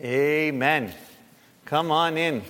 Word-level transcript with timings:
Amen. 0.00 0.90
Come 1.66 1.90
on 1.90 2.16
in. 2.16 2.42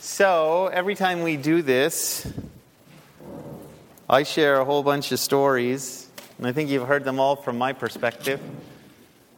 So, 0.00 0.68
every 0.72 0.94
time 0.94 1.22
we 1.22 1.36
do 1.36 1.60
this, 1.60 2.26
I 4.08 4.22
share 4.22 4.60
a 4.60 4.64
whole 4.64 4.82
bunch 4.82 5.12
of 5.12 5.18
stories, 5.18 6.08
and 6.38 6.46
I 6.46 6.52
think 6.52 6.70
you've 6.70 6.88
heard 6.88 7.04
them 7.04 7.20
all 7.20 7.36
from 7.36 7.58
my 7.58 7.74
perspective, 7.74 8.40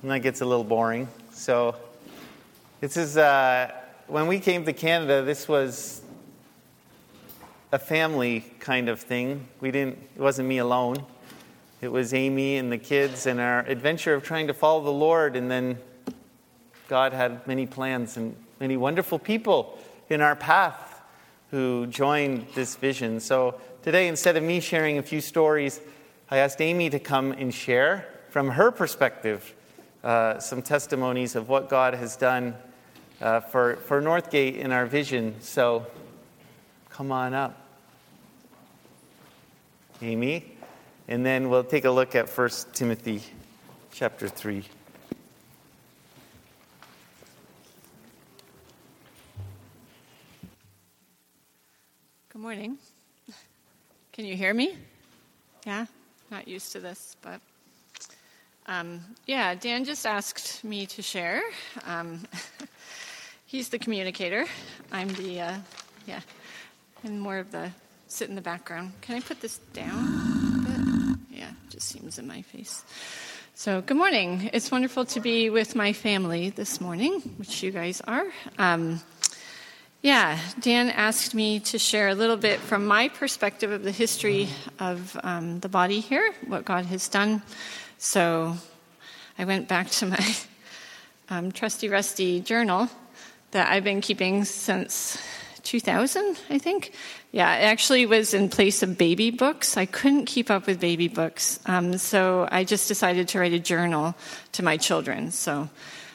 and 0.03 0.11
that 0.13 0.21
gets 0.21 0.43
a 0.43 0.47
little 0.47 0.65
boring. 0.65 1.09
So, 1.33 1.75
this 2.81 2.97
is 2.97 3.17
uh, 3.17 3.73
when 4.07 4.29
we 4.29 4.39
came 4.39 4.65
to 4.67 4.73
Canada, 4.73 5.23
this 5.23 5.49
was 5.49 6.01
a 7.73 7.79
family 7.81 8.45
kind 8.61 8.89
of 8.89 9.01
thing. 9.01 9.49
We 9.61 9.73
didn't, 9.73 9.99
it 10.15 10.21
wasn't 10.21 10.49
me 10.49 10.59
alone. 10.59 11.05
It 11.87 11.93
was 11.93 12.13
Amy 12.13 12.57
and 12.57 12.73
the 12.73 12.79
kids 12.79 13.27
and 13.27 13.39
our 13.39 13.61
adventure 13.61 14.13
of 14.15 14.25
trying 14.25 14.49
to 14.49 14.55
follow 14.55 14.83
the 14.83 14.91
Lord. 14.91 15.37
And 15.37 15.49
then 15.49 15.79
God 16.89 17.13
had 17.13 17.47
many 17.47 17.65
plans 17.65 18.17
and 18.17 18.35
many 18.59 18.77
wonderful 18.77 19.21
people 19.21 19.79
in 20.11 20.21
our 20.21 20.35
path 20.35 21.01
who 21.53 21.87
joined 21.87 22.49
this 22.57 22.75
vision. 22.75 23.21
So 23.21 23.61
today, 23.83 24.09
instead 24.09 24.37
of 24.37 24.43
me 24.43 24.59
sharing 24.59 24.99
a 24.99 25.03
few 25.03 25.21
stories, 25.21 25.81
I 26.29 26.39
asked 26.39 26.61
Amy 26.61 26.91
to 26.91 26.99
come 26.99 27.31
and 27.31 27.55
share 27.55 28.09
from 28.31 28.51
her 28.51 28.73
perspective 28.73 29.55
uh, 30.03 30.41
some 30.41 30.63
testimonies 30.63 31.37
of 31.37 31.49
what 31.49 31.69
God 31.69 31.95
has 31.95 32.17
done 32.17 32.57
uh, 33.21 33.39
for, 33.39 33.77
for 33.77 34.03
Northgate 34.03 34.57
in 34.57 34.73
our 34.73 34.87
vision. 34.87 35.37
So 35.39 35.87
come 36.91 37.13
on 37.13 37.33
up. 37.33 37.57
Amy. 40.03 40.56
And 41.09 41.25
then 41.25 41.49
we'll 41.49 41.63
take 41.63 41.85
a 41.85 41.91
look 41.91 42.17
at 42.17 42.29
1 42.29 42.51
Timothy 42.73 43.23
chapter 43.93 44.29
3. 44.29 44.65
Good 52.29 52.43
morning. 52.43 52.79
Can 54.13 54.25
you 54.25 54.37
hear 54.37 54.53
me? 54.53 54.77
Yeah? 55.65 55.87
Not 56.33 56.49
used 56.49 56.73
to 56.73 56.81
this, 56.81 57.17
but. 57.23 57.41
Um, 58.67 59.01
yeah, 59.27 59.55
Dan 59.55 59.85
just 59.85 60.07
asked 60.07 60.65
me 60.65 60.87
to 60.87 61.03
share. 61.03 61.41
Um, 61.85 62.25
he's 63.47 63.69
the 63.69 63.79
communicator. 63.79 64.45
I'm 64.91 65.09
the, 65.15 65.41
uh, 65.41 65.55
yeah, 66.09 66.21
I'm 67.05 67.21
more 67.21 67.39
of 67.39 67.53
the 67.53 67.71
sit 68.09 68.29
in 68.29 68.35
the 68.35 68.43
background. 68.43 68.93
Can 69.03 69.15
I 69.15 69.21
put 69.21 69.41
this 69.41 69.59
down 69.73 70.36
just 71.77 71.91
seems 71.91 72.19
in 72.19 72.27
my 72.27 72.41
face. 72.41 72.85
So, 73.55 73.83
good 73.83 73.99
morning. 73.99 74.49
It's 74.55 74.71
wonderful 74.71 75.05
to 75.05 75.21
be 75.21 75.51
with 75.51 75.75
my 75.75 75.93
family 75.93 76.49
this 76.49 76.81
morning, 76.81 77.21
which 77.37 77.63
you 77.63 77.71
guys 77.71 78.01
are. 78.01 78.25
Um, 78.57 79.03
yeah, 80.01 80.39
Dan 80.59 80.89
asked 80.89 81.35
me 81.35 81.61
to 81.61 81.79
share 81.79 82.09
a 82.09 82.15
little 82.15 82.39
bit 82.39 82.61
from 82.61 82.87
my 82.87 83.09
perspective 83.11 83.73
of 83.73 83.83
the 83.83 83.91
history 83.91 84.49
of 84.79 85.21
um, 85.23 85.61
the 85.61 85.69
body 85.69 86.01
here, 86.01 86.33
what 86.47 86.65
God 86.65 86.87
has 86.87 87.09
done. 87.09 87.43
So, 87.99 88.57
I 89.39 89.45
went 89.45 89.69
back 89.69 89.91
to 90.01 90.07
my 90.07 90.37
um, 91.29 91.53
trusty, 91.53 91.91
rusty 91.91 92.41
journal 92.41 92.89
that 93.51 93.71
I've 93.71 93.85
been 93.85 94.01
keeping 94.01 94.47
since 94.47 95.19
2000, 95.67 96.39
I 96.49 96.59
think. 96.59 96.93
Yeah, 97.33 97.55
it 97.57 97.65
actually 97.65 98.07
was 98.07 98.33
in 98.33 98.49
place 98.49 98.83
of 98.83 98.97
baby 98.97 99.31
books. 99.31 99.77
I 99.77 99.85
couldn't 99.85 100.27
keep 100.27 100.51
up 100.51 100.67
with 100.67 100.81
baby 100.81 101.09
books. 101.09 101.61
Um, 101.67 101.99
so 101.99 102.49
I 102.51 102.65
just 102.65 102.89
decided 102.89 103.29
to 103.29 103.41
write 103.41 103.53
a 103.53 103.59
journal 103.59 104.15
to 104.53 104.63
my 104.63 104.77
children. 104.77 105.33
So 105.33 105.69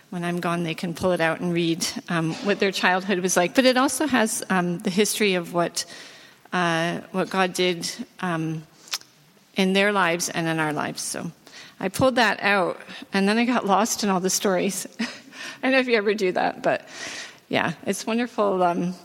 when 0.10 0.24
I'm 0.24 0.40
gone, 0.40 0.64
they 0.64 0.74
can 0.74 0.94
pull 0.94 1.12
it 1.12 1.22
out 1.22 1.42
and 1.42 1.54
read 1.54 1.86
um, 2.10 2.34
what 2.46 2.60
their 2.60 2.72
childhood 2.72 3.20
was 3.20 3.36
like. 3.38 3.54
But 3.54 3.66
it 3.66 3.78
also 3.78 4.08
has 4.08 4.44
um, 4.50 4.80
the 4.80 4.90
history 4.90 5.36
of 5.36 5.54
what, 5.54 5.86
uh, 6.54 7.02
what 7.12 7.30
God 7.30 7.54
did 7.54 7.90
um, 8.22 8.64
in 9.56 9.74
their 9.74 9.92
lives 9.92 10.30
and 10.30 10.48
in 10.48 10.60
our 10.60 10.74
lives. 10.74 11.02
So 11.02 11.30
I 11.80 11.90
pulled 11.90 12.16
that 12.16 12.40
out, 12.42 12.80
and 13.12 13.28
then 13.28 13.38
I 13.38 13.46
got 13.46 13.66
lost 13.66 14.04
in 14.04 14.10
all 14.10 14.20
the 14.20 14.30
stories. 14.30 14.88
I 15.00 15.06
don't 15.62 15.72
know 15.74 15.80
if 15.80 15.88
you 15.88 15.98
ever 15.98 16.14
do 16.14 16.32
that, 16.32 16.64
but 16.64 16.88
yeah, 17.50 17.74
it's 17.86 18.08
wonderful 18.08 18.64
um, 18.64 18.96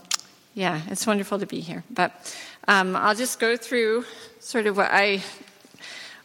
yeah, 0.57 0.81
it's 0.89 1.07
wonderful 1.07 1.39
to 1.39 1.47
be 1.47 1.61
here. 1.61 1.85
But 1.91 2.35
um, 2.67 2.97
I'll 2.97 3.15
just 3.15 3.39
go 3.39 3.59
through 3.59 4.07
sort 4.41 4.67
of 4.67 4.77
what 4.79 4.89
I 4.91 5.23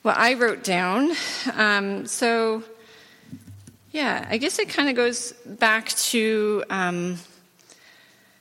what 0.04 0.18
I 0.18 0.36
wrote 0.36 0.64
down. 0.64 1.12
Um, 1.54 2.08
so, 2.08 2.64
yeah, 3.92 4.26
I 4.30 4.38
guess 4.38 4.58
it 4.58 4.70
kind 4.70 4.88
of 4.88 4.96
goes 4.96 5.34
back 5.46 5.90
to 6.12 6.64
um, 6.70 7.18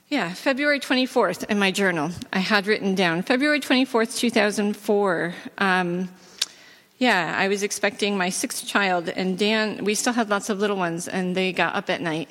yeah 0.09 0.33
February 0.33 0.79
twenty 0.79 1.07
fourth 1.07 1.43
in 1.51 1.59
my 1.59 1.73
journal. 1.73 2.13
I 2.33 2.39
had 2.39 2.69
written 2.69 2.95
down 2.95 3.23
February 3.23 3.59
twenty 3.59 3.85
fourth, 3.85 4.17
two 4.17 4.31
thousand 4.31 4.77
four. 4.77 5.35
Um, 5.59 6.09
yeah, 6.99 7.35
I 7.37 7.49
was 7.49 7.65
expecting 7.65 8.17
my 8.17 8.31
sixth 8.31 8.65
child, 8.65 9.09
and 9.09 9.37
Dan. 9.37 9.85
We 9.85 9.97
still 9.97 10.13
had 10.13 10.31
lots 10.31 10.51
of 10.51 10.61
little 10.61 10.77
ones, 10.77 11.09
and 11.09 11.35
they 11.35 11.53
got 11.53 11.75
up 11.75 11.91
at 11.91 12.01
night. 12.01 12.29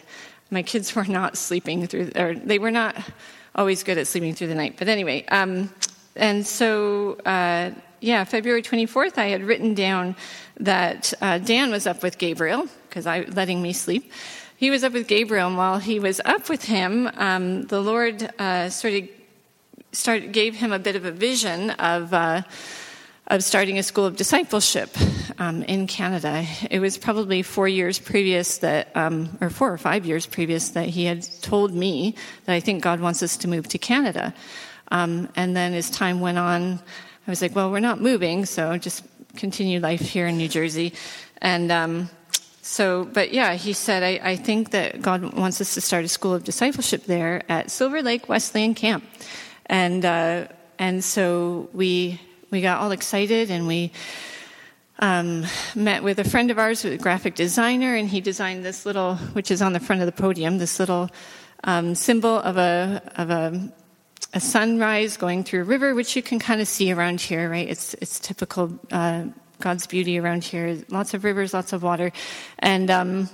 My 0.49 0.63
kids 0.63 0.95
were 0.95 1.03
not 1.03 1.35
sleeping 1.35 1.87
through, 1.87 2.11
or 2.15 2.35
they 2.35 2.57
were 2.57 2.71
not 2.71 2.95
always 3.59 3.83
good 3.83 3.97
at 3.97 4.07
sleeping 4.07 4.33
through 4.33 4.47
the 4.47 4.55
night. 4.55 4.75
But 4.77 4.87
anyway, 4.87 5.25
um, 5.27 5.69
and 6.15 6.47
so, 6.47 7.17
uh, 7.25 7.71
yeah, 7.99 8.23
February 8.23 8.63
24th, 8.63 9.17
I 9.17 9.25
had 9.25 9.43
written 9.43 9.73
down 9.73 10.15
that 10.61 11.13
uh, 11.21 11.39
Dan 11.39 11.69
was 11.69 11.85
up 11.85 12.01
with 12.01 12.17
Gabriel, 12.17 12.67
because 12.87 13.05
I 13.05 13.21
letting 13.21 13.61
me 13.61 13.73
sleep. 13.73 14.11
He 14.55 14.69
was 14.69 14.85
up 14.85 14.93
with 14.93 15.07
Gabriel, 15.07 15.47
and 15.47 15.57
while 15.57 15.77
he 15.77 15.99
was 15.99 16.21
up 16.23 16.47
with 16.47 16.63
him, 16.63 17.11
um, 17.15 17.63
the 17.63 17.81
Lord 17.81 18.29
uh, 18.39 18.69
sort 18.69 18.93
of 18.93 19.09
started, 19.91 20.31
gave 20.31 20.55
him 20.55 20.71
a 20.71 20.79
bit 20.79 20.95
of 20.95 21.03
a 21.03 21.11
vision 21.11 21.71
of 21.71 22.13
uh, 22.13 22.43
of 23.29 23.43
starting 23.43 23.77
a 23.77 23.83
school 23.83 24.05
of 24.05 24.15
discipleship 24.15 24.89
um, 25.37 25.61
in 25.63 25.85
Canada. 25.85 26.45
It 26.71 26.79
was 26.79 26.97
probably 26.97 27.43
four 27.43 27.67
years 27.67 27.99
previous 27.99 28.57
that, 28.59 28.89
um, 28.95 29.37
or 29.39 29.51
four 29.51 29.71
or 29.71 29.77
five 29.77 30.05
years 30.05 30.25
previous, 30.25 30.69
that 30.69 30.87
he 30.87 31.05
had 31.05 31.21
told 31.41 31.73
me 31.73 32.15
that 32.45 32.53
I 32.53 32.59
think 32.59 32.81
God 32.81 32.99
wants 32.99 33.21
us 33.21 33.37
to 33.37 33.47
move 33.47 33.67
to 33.69 33.77
Canada. 33.77 34.33
Um, 34.91 35.29
and 35.35 35.55
then 35.55 35.75
as 35.75 35.91
time 35.91 36.21
went 36.21 36.39
on, 36.39 36.79
I 37.27 37.29
was 37.29 37.41
like, 37.41 37.55
well, 37.55 37.69
we're 37.69 37.79
not 37.79 38.01
moving, 38.01 38.45
so 38.45 38.75
just 38.77 39.03
continue 39.35 39.79
life 39.79 40.01
here 40.01 40.25
in 40.25 40.37
New 40.37 40.47
Jersey. 40.47 40.93
And 41.39 41.71
um, 41.71 42.09
so, 42.63 43.05
but 43.05 43.31
yeah, 43.31 43.53
he 43.53 43.73
said, 43.73 44.01
I, 44.01 44.19
I 44.31 44.35
think 44.37 44.71
that 44.71 45.03
God 45.03 45.35
wants 45.35 45.61
us 45.61 45.75
to 45.75 45.81
start 45.81 46.03
a 46.03 46.07
school 46.07 46.33
of 46.33 46.43
discipleship 46.43 47.03
there 47.05 47.43
at 47.47 47.69
Silver 47.69 48.01
Lake 48.01 48.27
Wesleyan 48.27 48.73
Camp. 48.73 49.03
And, 49.67 50.03
uh, 50.03 50.47
and 50.79 51.03
so 51.03 51.69
we 51.73 52.19
we 52.51 52.61
got 52.61 52.81
all 52.81 52.91
excited 52.91 53.51
and 53.51 53.67
we 53.67 53.91
um, 54.99 55.45
met 55.75 56.03
with 56.03 56.19
a 56.19 56.23
friend 56.23 56.51
of 56.51 56.59
ours, 56.59 56.83
a 56.83 56.97
graphic 56.97 57.35
designer, 57.35 57.95
and 57.95 58.09
he 58.09 58.21
designed 58.21 58.65
this 58.65 58.85
little, 58.85 59.15
which 59.33 59.51
is 59.51 59.61
on 59.61 59.73
the 59.73 59.79
front 59.79 60.01
of 60.01 60.05
the 60.05 60.11
podium, 60.11 60.57
this 60.57 60.79
little 60.79 61.09
um, 61.63 61.95
symbol 61.95 62.37
of 62.39 62.57
a 62.57 63.01
of 63.15 63.29
a, 63.29 63.71
a, 64.33 64.39
sunrise 64.39 65.15
going 65.17 65.43
through 65.43 65.61
a 65.61 65.63
river, 65.63 65.93
which 65.93 66.15
you 66.15 66.23
can 66.23 66.39
kind 66.39 66.59
of 66.59 66.67
see 66.67 66.91
around 66.91 67.21
here, 67.21 67.49
right? 67.49 67.69
It's 67.69 67.93
it's 67.95 68.19
typical 68.19 68.77
uh, 68.91 69.25
God's 69.59 69.87
beauty 69.87 70.19
around 70.19 70.43
here. 70.43 70.77
Lots 70.89 71.13
of 71.13 71.23
rivers, 71.23 71.53
lots 71.53 71.71
of 71.71 71.83
water, 71.83 72.11
and 72.59 72.89
um, 72.89 73.29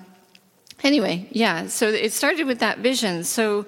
anyway, 0.83 1.27
yeah. 1.31 1.67
So 1.67 1.87
it 1.87 2.13
started 2.13 2.45
with 2.47 2.59
that 2.59 2.79
vision. 2.79 3.23
So 3.23 3.65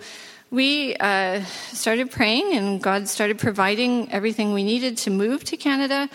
we 0.49 0.95
uh, 0.95 1.43
started 1.73 2.09
praying, 2.09 2.53
and 2.53 2.81
God 2.81 3.07
started 3.07 3.37
providing 3.37 4.11
everything 4.11 4.53
we 4.53 4.63
needed 4.63 4.97
to 4.99 5.09
move 5.09 5.43
to 5.45 5.57
Canada. 5.57 6.09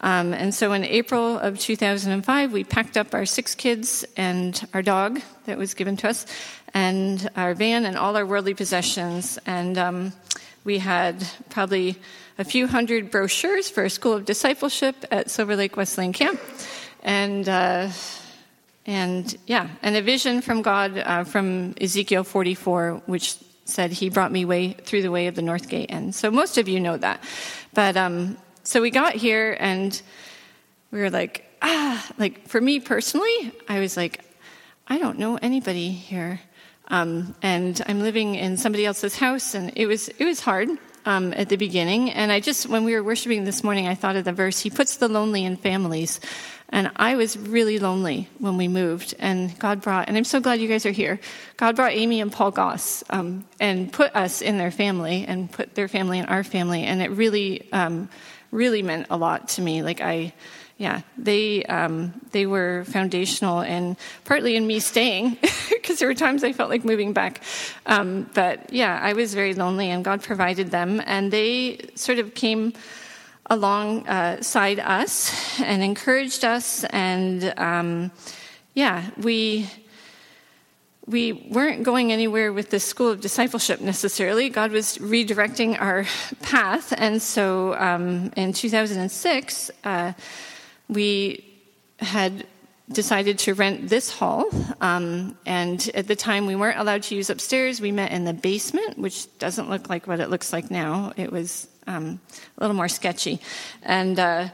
Um, 0.00 0.32
and 0.32 0.54
so 0.54 0.72
in 0.72 0.84
April 0.84 1.38
of 1.38 1.58
2005, 1.58 2.52
we 2.52 2.64
packed 2.64 2.96
up 2.96 3.14
our 3.14 3.26
six 3.26 3.54
kids 3.54 4.04
and 4.16 4.66
our 4.72 4.82
dog 4.82 5.20
that 5.46 5.58
was 5.58 5.74
given 5.74 5.96
to 5.98 6.08
us, 6.08 6.26
and 6.72 7.28
our 7.36 7.54
van 7.54 7.84
and 7.84 7.96
all 7.96 8.16
our 8.16 8.24
worldly 8.24 8.54
possessions. 8.54 9.38
And 9.46 9.76
um, 9.76 10.12
we 10.64 10.78
had 10.78 11.26
probably 11.50 11.96
a 12.38 12.44
few 12.44 12.66
hundred 12.66 13.10
brochures 13.10 13.68
for 13.68 13.84
a 13.84 13.90
school 13.90 14.14
of 14.14 14.24
discipleship 14.24 14.96
at 15.10 15.30
Silver 15.30 15.56
Lake 15.56 15.76
Wesleyan 15.76 16.12
Camp. 16.12 16.40
And 17.02 17.48
uh, 17.48 17.90
and 18.86 19.36
yeah, 19.46 19.68
and 19.82 19.96
a 19.96 20.02
vision 20.02 20.40
from 20.40 20.62
God 20.62 20.98
uh, 20.98 21.24
from 21.24 21.74
Ezekiel 21.80 22.24
44, 22.24 23.02
which 23.06 23.36
said 23.64 23.92
he 23.92 24.10
brought 24.10 24.30
me 24.30 24.44
way 24.44 24.72
through 24.72 25.02
the 25.02 25.10
way 25.10 25.26
of 25.26 25.34
the 25.34 25.42
north 25.42 25.68
gate 25.68 25.90
and 25.90 26.14
so 26.14 26.30
most 26.30 26.58
of 26.58 26.68
you 26.68 26.80
know 26.80 26.96
that. 26.96 27.22
But 27.72 27.96
um, 27.96 28.36
so 28.62 28.80
we 28.80 28.90
got 28.90 29.14
here 29.14 29.56
and 29.60 30.00
we 30.90 31.00
were 31.00 31.10
like 31.10 31.44
ah 31.62 32.06
like 32.18 32.48
for 32.48 32.60
me 32.60 32.80
personally 32.80 33.52
i 33.68 33.80
was 33.80 33.96
like 33.96 34.24
i 34.88 34.98
don't 34.98 35.18
know 35.18 35.36
anybody 35.36 35.90
here. 35.90 36.40
Um, 36.88 37.34
and 37.40 37.80
i'm 37.86 38.00
living 38.00 38.34
in 38.34 38.56
somebody 38.58 38.84
else's 38.84 39.16
house 39.16 39.54
and 39.54 39.72
it 39.74 39.86
was 39.86 40.08
it 40.08 40.24
was 40.24 40.40
hard 40.40 40.68
um, 41.04 41.32
at 41.34 41.48
the 41.48 41.56
beginning. 41.56 42.10
And 42.10 42.32
I 42.32 42.40
just, 42.40 42.68
when 42.68 42.84
we 42.84 42.94
were 42.94 43.02
worshiping 43.02 43.44
this 43.44 43.62
morning, 43.62 43.86
I 43.86 43.94
thought 43.94 44.16
of 44.16 44.24
the 44.24 44.32
verse, 44.32 44.58
He 44.58 44.70
puts 44.70 44.96
the 44.96 45.08
lonely 45.08 45.44
in 45.44 45.56
families. 45.56 46.20
And 46.70 46.90
I 46.96 47.14
was 47.14 47.36
really 47.36 47.78
lonely 47.78 48.28
when 48.38 48.56
we 48.56 48.66
moved, 48.66 49.14
and 49.18 49.56
God 49.58 49.80
brought, 49.80 50.08
and 50.08 50.16
I'm 50.16 50.24
so 50.24 50.40
glad 50.40 50.60
you 50.60 50.66
guys 50.66 50.86
are 50.86 50.90
here. 50.90 51.20
God 51.56 51.76
brought 51.76 51.92
Amy 51.92 52.20
and 52.20 52.32
Paul 52.32 52.50
Goss 52.50 53.04
um, 53.10 53.44
and 53.60 53.92
put 53.92 54.16
us 54.16 54.42
in 54.42 54.58
their 54.58 54.72
family 54.72 55.24
and 55.28 55.52
put 55.52 55.74
their 55.74 55.88
family 55.88 56.18
in 56.18 56.24
our 56.24 56.42
family, 56.42 56.82
and 56.82 57.00
it 57.00 57.10
really, 57.10 57.70
um, 57.72 58.08
really 58.50 58.82
meant 58.82 59.06
a 59.10 59.16
lot 59.16 59.48
to 59.50 59.62
me. 59.62 59.82
Like 59.82 60.00
I, 60.00 60.32
yeah, 60.76 61.02
they 61.16 61.62
um, 61.64 62.20
they 62.32 62.46
were 62.46 62.84
foundational 62.84 63.60
and 63.60 63.96
partly 64.24 64.56
in 64.56 64.66
me 64.66 64.80
staying 64.80 65.38
because 65.70 66.00
there 66.00 66.08
were 66.08 66.14
times 66.14 66.42
I 66.42 66.52
felt 66.52 66.68
like 66.68 66.84
moving 66.84 67.12
back. 67.12 67.42
Um, 67.86 68.28
but 68.34 68.72
yeah, 68.72 68.98
I 69.00 69.12
was 69.12 69.34
very 69.34 69.54
lonely, 69.54 69.90
and 69.90 70.04
God 70.04 70.22
provided 70.22 70.72
them, 70.72 71.00
and 71.06 71.30
they 71.30 71.90
sort 71.94 72.18
of 72.18 72.34
came 72.34 72.72
alongside 73.46 74.80
us 74.80 75.60
and 75.60 75.82
encouraged 75.82 76.44
us, 76.44 76.82
and 76.84 77.54
um, 77.56 78.10
yeah, 78.74 79.10
we 79.16 79.70
we 81.06 81.34
weren't 81.52 81.84
going 81.84 82.10
anywhere 82.10 82.52
with 82.52 82.70
the 82.70 82.80
school 82.80 83.10
of 83.10 83.20
discipleship 83.20 83.80
necessarily. 83.80 84.48
God 84.48 84.72
was 84.72 84.98
redirecting 84.98 85.80
our 85.80 86.04
path, 86.42 86.92
and 86.96 87.22
so 87.22 87.74
um, 87.74 88.32
in 88.36 88.52
2006. 88.52 89.70
Uh, 89.84 90.14
we 90.88 91.44
had 91.98 92.46
decided 92.90 93.38
to 93.38 93.54
rent 93.54 93.88
this 93.88 94.10
hall. 94.10 94.48
Um, 94.80 95.36
and 95.46 95.90
at 95.94 96.06
the 96.06 96.16
time, 96.16 96.46
we 96.46 96.56
weren't 96.56 96.78
allowed 96.78 97.02
to 97.04 97.14
use 97.14 97.30
upstairs. 97.30 97.80
We 97.80 97.92
met 97.92 98.12
in 98.12 98.24
the 98.24 98.34
basement, 98.34 98.98
which 98.98 99.38
doesn't 99.38 99.70
look 99.70 99.88
like 99.88 100.06
what 100.06 100.20
it 100.20 100.28
looks 100.30 100.52
like 100.52 100.70
now. 100.70 101.12
It 101.16 101.32
was 101.32 101.68
um, 101.86 102.20
a 102.58 102.60
little 102.60 102.76
more 102.76 102.88
sketchy. 102.88 103.40
And 103.82 104.18
uh, 104.18 104.48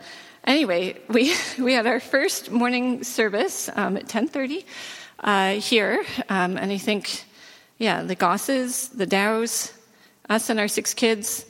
anyway, 0.44 1.00
we, 1.08 1.34
we 1.58 1.72
had 1.72 1.86
our 1.86 2.00
first 2.00 2.50
morning 2.50 3.02
service 3.02 3.68
um, 3.74 3.96
at 3.96 4.06
10.30 4.06 4.64
uh, 5.20 5.52
here. 5.54 6.04
Um, 6.28 6.56
and 6.56 6.70
I 6.70 6.78
think, 6.78 7.24
yeah, 7.78 8.02
the 8.02 8.14
Gosses, 8.14 8.88
the 8.90 9.06
Dows, 9.06 9.72
us 10.28 10.50
and 10.50 10.60
our 10.60 10.68
six 10.68 10.94
kids, 10.94 11.46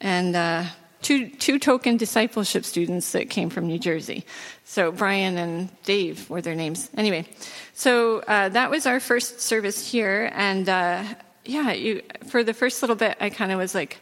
and... 0.00 0.34
Uh, 0.34 0.64
two, 1.04 1.28
two 1.28 1.58
token 1.58 1.96
discipleship 1.96 2.64
students 2.64 3.12
that 3.12 3.30
came 3.30 3.50
from 3.50 3.66
New 3.66 3.78
Jersey. 3.78 4.24
So 4.64 4.90
Brian 4.90 5.36
and 5.36 5.68
Dave 5.84 6.28
were 6.30 6.40
their 6.40 6.56
names. 6.56 6.90
Anyway, 6.96 7.26
so 7.74 8.20
uh, 8.20 8.48
that 8.48 8.70
was 8.70 8.86
our 8.86 8.98
first 8.98 9.40
service 9.40 9.86
here. 9.86 10.32
And 10.34 10.68
uh, 10.68 11.04
yeah, 11.44 11.72
you, 11.72 12.02
for 12.28 12.42
the 12.42 12.54
first 12.54 12.82
little 12.82 12.96
bit, 12.96 13.16
I 13.20 13.30
kind 13.30 13.52
of 13.52 13.58
was 13.58 13.74
like, 13.74 14.00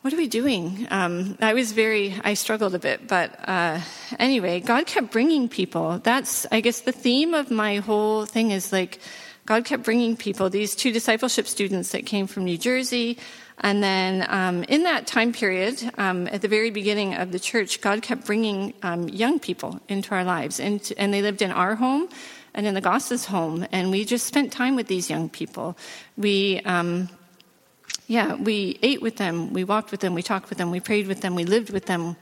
what 0.00 0.12
are 0.12 0.16
we 0.16 0.28
doing? 0.28 0.86
Um, 0.90 1.36
I 1.40 1.54
was 1.54 1.72
very, 1.72 2.14
I 2.24 2.34
struggled 2.34 2.74
a 2.74 2.78
bit, 2.78 3.06
but 3.06 3.38
uh, 3.48 3.80
anyway, 4.18 4.60
God 4.60 4.86
kept 4.86 5.12
bringing 5.12 5.48
people. 5.48 6.00
That's, 6.02 6.46
I 6.50 6.60
guess, 6.60 6.80
the 6.80 6.92
theme 6.92 7.32
of 7.32 7.50
my 7.50 7.76
whole 7.76 8.26
thing 8.26 8.50
is 8.50 8.72
like, 8.72 8.98
God 9.46 9.64
kept 9.64 9.82
bringing 9.82 10.16
people. 10.16 10.48
These 10.48 10.74
two 10.74 10.92
discipleship 10.92 11.46
students 11.46 11.90
that 11.90 12.06
came 12.06 12.26
from 12.26 12.44
New 12.44 12.58
Jersey, 12.58 13.18
and 13.58 13.82
then 13.82 14.26
um, 14.28 14.64
in 14.64 14.82
that 14.82 15.06
time 15.06 15.32
period, 15.32 15.90
um, 15.96 16.26
at 16.28 16.42
the 16.42 16.48
very 16.48 16.70
beginning 16.70 17.14
of 17.14 17.30
the 17.30 17.38
church, 17.38 17.80
God 17.80 18.02
kept 18.02 18.26
bringing 18.26 18.74
um, 18.82 19.08
young 19.08 19.38
people 19.38 19.80
into 19.88 20.14
our 20.14 20.24
lives. 20.24 20.58
And, 20.58 20.92
and 20.98 21.14
they 21.14 21.22
lived 21.22 21.40
in 21.40 21.50
our 21.52 21.76
home 21.76 22.08
and 22.54 22.66
in 22.66 22.74
the 22.74 22.80
Goss's 22.80 23.26
home. 23.26 23.66
And 23.70 23.90
we 23.90 24.04
just 24.04 24.26
spent 24.26 24.52
time 24.52 24.76
with 24.76 24.88
these 24.88 25.08
young 25.08 25.28
people. 25.28 25.76
We, 26.16 26.60
um, 26.64 27.08
yeah, 28.06 28.34
we 28.34 28.78
ate 28.82 29.00
with 29.00 29.16
them, 29.16 29.52
we 29.52 29.64
walked 29.64 29.90
with 29.90 30.00
them, 30.00 30.14
we 30.14 30.22
talked 30.22 30.48
with 30.48 30.58
them, 30.58 30.70
we 30.70 30.80
prayed 30.80 31.06
with 31.06 31.20
them, 31.20 31.34
we 31.34 31.44
lived 31.44 31.70
with 31.70 31.86
them. 31.86 32.16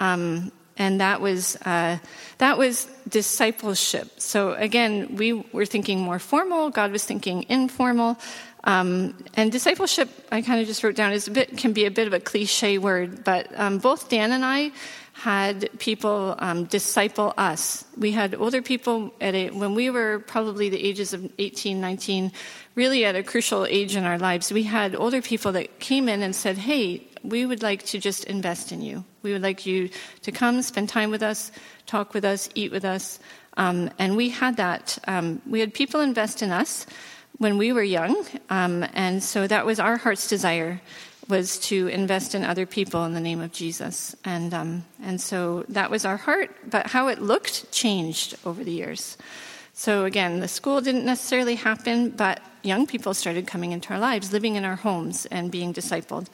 Um, 0.00 0.52
and 0.78 1.00
that 1.00 1.20
was 1.20 1.56
uh, 1.66 1.98
that 2.38 2.56
was 2.56 2.86
discipleship. 3.08 4.20
So 4.20 4.52
again, 4.54 5.16
we 5.16 5.32
were 5.32 5.66
thinking 5.66 6.00
more 6.00 6.18
formal. 6.18 6.70
God 6.70 6.92
was 6.92 7.04
thinking 7.04 7.44
informal. 7.48 8.16
Um, 8.64 9.14
and 9.34 9.52
discipleship, 9.52 10.08
I 10.30 10.42
kind 10.42 10.60
of 10.60 10.66
just 10.66 10.82
wrote 10.82 10.96
down, 10.96 11.12
is 11.12 11.28
a 11.28 11.30
bit 11.30 11.56
can 11.56 11.72
be 11.72 11.84
a 11.84 11.90
bit 11.90 12.06
of 12.06 12.12
a 12.12 12.20
cliche 12.20 12.78
word, 12.78 13.24
but 13.24 13.48
um, 13.58 13.78
both 13.78 14.08
Dan 14.08 14.32
and 14.32 14.44
I 14.44 14.72
had 15.12 15.68
people 15.80 16.36
um, 16.38 16.64
disciple 16.66 17.34
us. 17.36 17.84
We 17.96 18.12
had 18.12 18.36
older 18.36 18.62
people 18.62 19.12
at 19.20 19.34
a, 19.34 19.50
when 19.50 19.74
we 19.74 19.90
were 19.90 20.20
probably 20.20 20.68
the 20.68 20.78
ages 20.78 21.12
of 21.12 21.28
18, 21.38 21.80
19, 21.80 22.30
really 22.76 23.04
at 23.04 23.16
a 23.16 23.24
crucial 23.24 23.66
age 23.66 23.96
in 23.96 24.04
our 24.04 24.16
lives. 24.16 24.52
We 24.52 24.62
had 24.62 24.94
older 24.94 25.20
people 25.20 25.50
that 25.52 25.80
came 25.80 26.08
in 26.08 26.22
and 26.22 26.36
said, 26.36 26.58
"Hey, 26.58 27.07
we 27.22 27.46
would 27.46 27.62
like 27.62 27.84
to 27.86 27.98
just 27.98 28.24
invest 28.24 28.72
in 28.72 28.82
you. 28.82 29.04
We 29.22 29.32
would 29.32 29.42
like 29.42 29.66
you 29.66 29.90
to 30.22 30.32
come, 30.32 30.62
spend 30.62 30.88
time 30.88 31.10
with 31.10 31.22
us, 31.22 31.52
talk 31.86 32.14
with 32.14 32.24
us, 32.24 32.48
eat 32.54 32.72
with 32.72 32.84
us." 32.84 33.18
Um, 33.56 33.90
and 33.98 34.16
we 34.16 34.30
had 34.30 34.56
that. 34.56 34.98
Um, 35.06 35.42
we 35.46 35.60
had 35.60 35.74
people 35.74 36.00
invest 36.00 36.42
in 36.42 36.50
us 36.50 36.86
when 37.38 37.58
we 37.58 37.72
were 37.72 37.82
young, 37.82 38.26
um, 38.50 38.84
and 38.94 39.22
so 39.22 39.46
that 39.46 39.66
was 39.66 39.78
our 39.80 39.96
heart's 39.96 40.28
desire 40.28 40.80
was 41.28 41.58
to 41.58 41.88
invest 41.88 42.34
in 42.34 42.42
other 42.42 42.64
people 42.64 43.04
in 43.04 43.12
the 43.12 43.20
name 43.20 43.40
of 43.40 43.52
Jesus, 43.52 44.16
and 44.24 44.54
um, 44.54 44.84
and 45.02 45.20
so 45.20 45.64
that 45.68 45.90
was 45.90 46.04
our 46.04 46.16
heart. 46.16 46.50
But 46.70 46.86
how 46.86 47.08
it 47.08 47.20
looked 47.20 47.70
changed 47.70 48.36
over 48.46 48.64
the 48.64 48.72
years. 48.72 49.18
So 49.74 50.06
again, 50.06 50.40
the 50.40 50.48
school 50.48 50.80
didn't 50.80 51.04
necessarily 51.04 51.54
happen, 51.54 52.10
but 52.10 52.40
young 52.62 52.86
people 52.86 53.14
started 53.14 53.46
coming 53.46 53.70
into 53.72 53.92
our 53.92 54.00
lives, 54.00 54.32
living 54.32 54.56
in 54.56 54.64
our 54.64 54.74
homes, 54.74 55.26
and 55.26 55.52
being 55.52 55.72
discipled. 55.72 56.26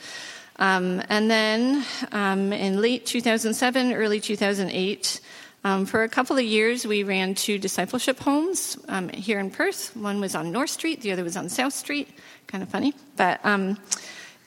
Um, 0.56 1.02
and 1.08 1.30
then 1.30 1.84
um, 2.12 2.52
in 2.52 2.80
late 2.80 3.06
2007, 3.06 3.92
early 3.92 4.20
2008. 4.20 5.20
Um, 5.66 5.86
for 5.86 6.02
a 6.02 6.08
couple 6.10 6.36
of 6.36 6.44
years, 6.44 6.86
we 6.86 7.04
ran 7.04 7.34
two 7.34 7.58
discipleship 7.58 8.18
homes 8.18 8.76
um, 8.88 9.08
here 9.08 9.40
in 9.40 9.50
Perth. 9.50 9.96
One 9.96 10.20
was 10.20 10.34
on 10.34 10.52
North 10.52 10.70
Street, 10.70 11.00
the 11.00 11.10
other 11.12 11.24
was 11.24 11.38
on 11.38 11.48
South 11.48 11.72
Street. 11.72 12.08
Kind 12.46 12.62
of 12.62 12.68
funny. 12.68 12.92
But 13.16 13.40
um, 13.44 13.78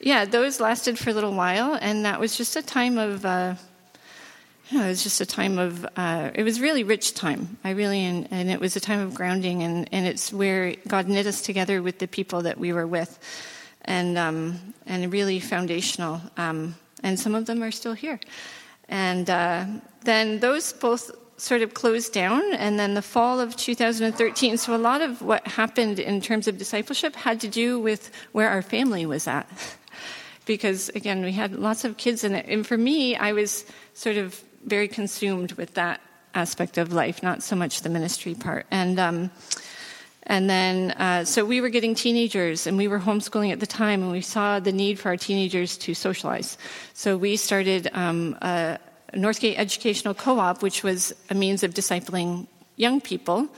yeah, 0.00 0.24
those 0.24 0.60
lasted 0.60 0.96
for 0.96 1.10
a 1.10 1.12
little 1.12 1.34
while, 1.34 1.76
and 1.80 2.04
that 2.04 2.20
was 2.20 2.36
just 2.36 2.54
a 2.56 2.62
time 2.62 2.98
of. 2.98 3.24
Uh, 3.24 3.54
you 4.70 4.78
know, 4.78 4.84
it 4.84 4.88
was 4.88 5.02
just 5.02 5.20
a 5.20 5.26
time 5.26 5.58
of. 5.58 5.86
Uh, 5.96 6.30
it 6.34 6.42
was 6.42 6.60
really 6.60 6.84
rich 6.84 7.14
time. 7.14 7.56
I 7.64 7.70
really, 7.70 8.04
and, 8.04 8.28
and, 8.30 8.50
it 8.50 8.60
was 8.60 8.76
a 8.76 8.80
time 8.80 9.00
of 9.00 9.14
grounding, 9.14 9.62
and, 9.62 9.88
and 9.92 10.06
it's 10.06 10.32
where 10.32 10.74
God 10.86 11.08
knit 11.08 11.26
us 11.26 11.40
together 11.40 11.82
with 11.82 11.98
the 11.98 12.06
people 12.06 12.42
that 12.42 12.58
we 12.58 12.72
were 12.72 12.86
with, 12.86 13.18
and 13.88 14.18
um, 14.18 14.74
and 14.86 15.12
really 15.12 15.40
foundational. 15.40 16.20
Um, 16.36 16.76
and 17.02 17.18
some 17.18 17.34
of 17.34 17.46
them 17.46 17.62
are 17.62 17.72
still 17.72 17.94
here. 17.94 18.20
And 18.88 19.28
uh, 19.28 19.66
then 20.04 20.40
those 20.40 20.72
both 20.72 21.10
sort 21.36 21.62
of 21.62 21.72
closed 21.72 22.12
down, 22.12 22.42
and 22.54 22.78
then 22.78 22.94
the 22.94 23.02
fall 23.02 23.40
of 23.40 23.56
2013. 23.56 24.58
So 24.58 24.74
a 24.74 24.76
lot 24.76 25.00
of 25.00 25.22
what 25.22 25.46
happened 25.46 25.98
in 25.98 26.20
terms 26.20 26.48
of 26.48 26.58
discipleship 26.58 27.16
had 27.16 27.40
to 27.40 27.48
do 27.48 27.78
with 27.78 28.10
where 28.32 28.48
our 28.48 28.62
family 28.62 29.06
was 29.06 29.26
at. 29.26 29.48
because 30.46 30.88
again, 30.90 31.22
we 31.22 31.32
had 31.32 31.54
lots 31.54 31.84
of 31.84 31.96
kids 31.96 32.24
in 32.24 32.34
it. 32.34 32.46
And 32.48 32.66
for 32.66 32.76
me, 32.76 33.16
I 33.16 33.32
was 33.32 33.64
sort 33.94 34.16
of 34.16 34.42
very 34.64 34.88
consumed 34.88 35.52
with 35.52 35.74
that 35.74 36.00
aspect 36.34 36.76
of 36.78 36.92
life, 36.92 37.22
not 37.22 37.42
so 37.42 37.56
much 37.56 37.82
the 37.82 37.88
ministry 37.88 38.34
part. 38.34 38.66
And 38.70 38.98
um, 38.98 39.30
and 40.28 40.48
then, 40.48 40.90
uh, 40.92 41.24
so 41.24 41.44
we 41.44 41.60
were 41.60 41.70
getting 41.70 41.94
teenagers, 41.94 42.66
and 42.66 42.76
we 42.76 42.86
were 42.86 43.00
homeschooling 43.00 43.50
at 43.50 43.60
the 43.60 43.66
time, 43.66 44.02
and 44.02 44.12
we 44.12 44.20
saw 44.20 44.60
the 44.60 44.72
need 44.72 44.98
for 44.98 45.08
our 45.08 45.16
teenagers 45.16 45.78
to 45.78 45.94
socialize. 45.94 46.58
So 46.92 47.16
we 47.16 47.36
started 47.36 47.88
um, 47.94 48.36
a 48.42 48.78
Northgate 49.14 49.56
Educational 49.56 50.14
Co 50.14 50.38
op, 50.38 50.62
which 50.62 50.84
was 50.84 51.14
a 51.30 51.34
means 51.34 51.62
of 51.62 51.72
discipling 51.72 52.46
young 52.76 53.00
people, 53.00 53.48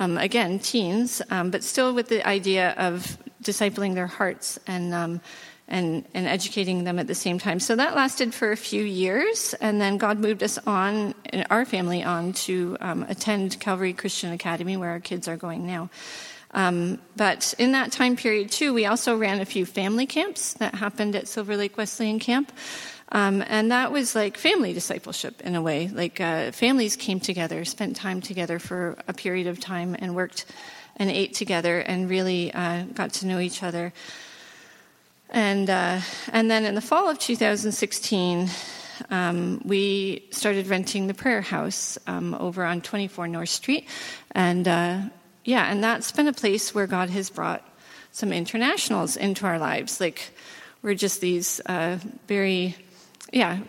um, 0.00 0.18
again, 0.18 0.58
teens, 0.58 1.22
um, 1.30 1.50
but 1.50 1.64
still 1.64 1.94
with 1.94 2.08
the 2.08 2.24
idea 2.26 2.74
of 2.76 3.16
discipling 3.42 3.94
their 3.94 4.06
hearts 4.06 4.58
and, 4.66 4.92
um, 4.92 5.20
and, 5.68 6.04
and 6.14 6.26
educating 6.26 6.84
them 6.84 6.98
at 6.98 7.06
the 7.06 7.14
same 7.14 7.38
time. 7.38 7.60
So 7.60 7.76
that 7.76 7.94
lasted 7.94 8.34
for 8.34 8.50
a 8.50 8.56
few 8.56 8.82
years, 8.82 9.54
and 9.60 9.80
then 9.80 9.98
God 9.98 10.18
moved 10.18 10.42
us 10.42 10.58
on, 10.66 11.14
our 11.50 11.64
family 11.64 12.02
on, 12.02 12.32
to 12.32 12.76
um, 12.80 13.06
attend 13.08 13.60
Calvary 13.60 13.92
Christian 13.92 14.32
Academy, 14.32 14.76
where 14.76 14.90
our 14.90 15.00
kids 15.00 15.28
are 15.28 15.36
going 15.36 15.66
now. 15.66 15.90
Um, 16.52 16.98
but 17.16 17.54
in 17.58 17.72
that 17.72 17.92
time 17.92 18.16
period, 18.16 18.50
too, 18.50 18.72
we 18.72 18.86
also 18.86 19.16
ran 19.16 19.40
a 19.40 19.44
few 19.44 19.66
family 19.66 20.06
camps 20.06 20.54
that 20.54 20.74
happened 20.74 21.14
at 21.14 21.28
Silver 21.28 21.56
Lake 21.56 21.76
Wesleyan 21.76 22.18
Camp. 22.18 22.50
Um, 23.10 23.42
and 23.46 23.70
that 23.70 23.92
was 23.92 24.14
like 24.14 24.36
family 24.36 24.72
discipleship 24.72 25.40
in 25.42 25.54
a 25.54 25.62
way. 25.62 25.88
Like 25.88 26.20
uh, 26.20 26.52
families 26.52 26.96
came 26.96 27.20
together, 27.20 27.64
spent 27.64 27.96
time 27.96 28.20
together 28.20 28.58
for 28.58 28.98
a 29.06 29.12
period 29.12 29.46
of 29.46 29.60
time, 29.60 29.96
and 29.98 30.14
worked 30.14 30.44
and 30.96 31.10
ate 31.10 31.34
together 31.34 31.78
and 31.78 32.10
really 32.10 32.52
uh, 32.52 32.84
got 32.92 33.12
to 33.14 33.26
know 33.26 33.38
each 33.38 33.62
other. 33.62 33.92
And, 35.30 35.68
uh, 35.68 36.00
and 36.32 36.50
then 36.50 36.64
in 36.64 36.74
the 36.74 36.80
fall 36.80 37.08
of 37.08 37.18
2016, 37.18 38.48
um, 39.10 39.60
we 39.64 40.26
started 40.30 40.66
renting 40.66 41.06
the 41.06 41.14
prayer 41.14 41.40
house 41.40 41.98
um, 42.06 42.34
over 42.34 42.64
on 42.64 42.80
24 42.80 43.28
North 43.28 43.48
Street. 43.48 43.86
And 44.32 44.66
uh, 44.66 45.00
yeah, 45.44 45.70
and 45.70 45.82
that's 45.82 46.12
been 46.12 46.28
a 46.28 46.32
place 46.32 46.74
where 46.74 46.86
God 46.86 47.10
has 47.10 47.30
brought 47.30 47.64
some 48.10 48.32
internationals 48.32 49.16
into 49.16 49.46
our 49.46 49.58
lives. 49.58 50.00
Like, 50.00 50.30
we're 50.82 50.94
just 50.94 51.20
these 51.20 51.60
uh, 51.66 51.98
very, 52.26 52.76
yeah, 53.32 53.60